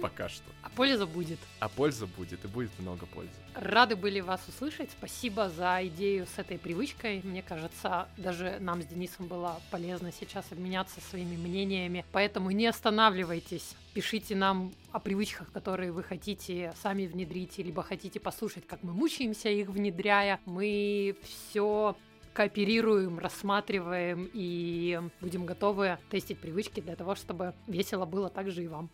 Пока 0.00 0.28
что. 0.28 0.44
А 0.62 0.70
польза 0.70 1.06
будет. 1.06 1.38
А 1.60 1.68
польза 1.68 2.06
будет, 2.06 2.44
и 2.44 2.48
будет 2.48 2.70
много 2.78 3.06
пользы. 3.06 3.30
Рады 3.54 3.96
были 3.96 4.20
вас 4.20 4.40
услышать. 4.48 4.90
Спасибо 4.90 5.48
за 5.50 5.86
идею 5.86 6.26
с 6.26 6.38
этой 6.38 6.58
привычкой. 6.58 7.20
Мне 7.24 7.42
кажется, 7.42 8.08
даже 8.16 8.58
нам 8.60 8.82
с 8.82 8.86
Денисом 8.86 9.26
было 9.26 9.60
полезно 9.70 10.12
сейчас 10.12 10.44
обменяться 10.50 11.00
своими 11.00 11.36
мнениями. 11.36 12.04
Поэтому 12.12 12.50
не 12.50 12.66
останавливайтесь. 12.66 13.74
Пишите 13.98 14.36
нам 14.36 14.72
о 14.92 15.00
привычках, 15.00 15.50
которые 15.50 15.90
вы 15.90 16.04
хотите 16.04 16.72
сами 16.80 17.04
внедрить, 17.08 17.58
либо 17.58 17.82
хотите 17.82 18.20
послушать, 18.20 18.64
как 18.64 18.84
мы 18.84 18.92
мучаемся 18.92 19.48
их 19.48 19.70
внедряя. 19.70 20.38
Мы 20.44 21.16
все 21.24 21.96
кооперируем, 22.32 23.18
рассматриваем 23.18 24.30
и 24.32 25.00
будем 25.20 25.46
готовы 25.46 25.98
тестить 26.10 26.38
привычки 26.38 26.78
для 26.78 26.94
того, 26.94 27.16
чтобы 27.16 27.56
весело 27.66 28.06
было 28.06 28.30
также 28.30 28.62
и 28.62 28.68
вам. 28.68 28.88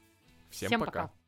Всем, 0.48 0.68
Всем 0.68 0.80
пока. 0.80 1.02
пока. 1.02 1.23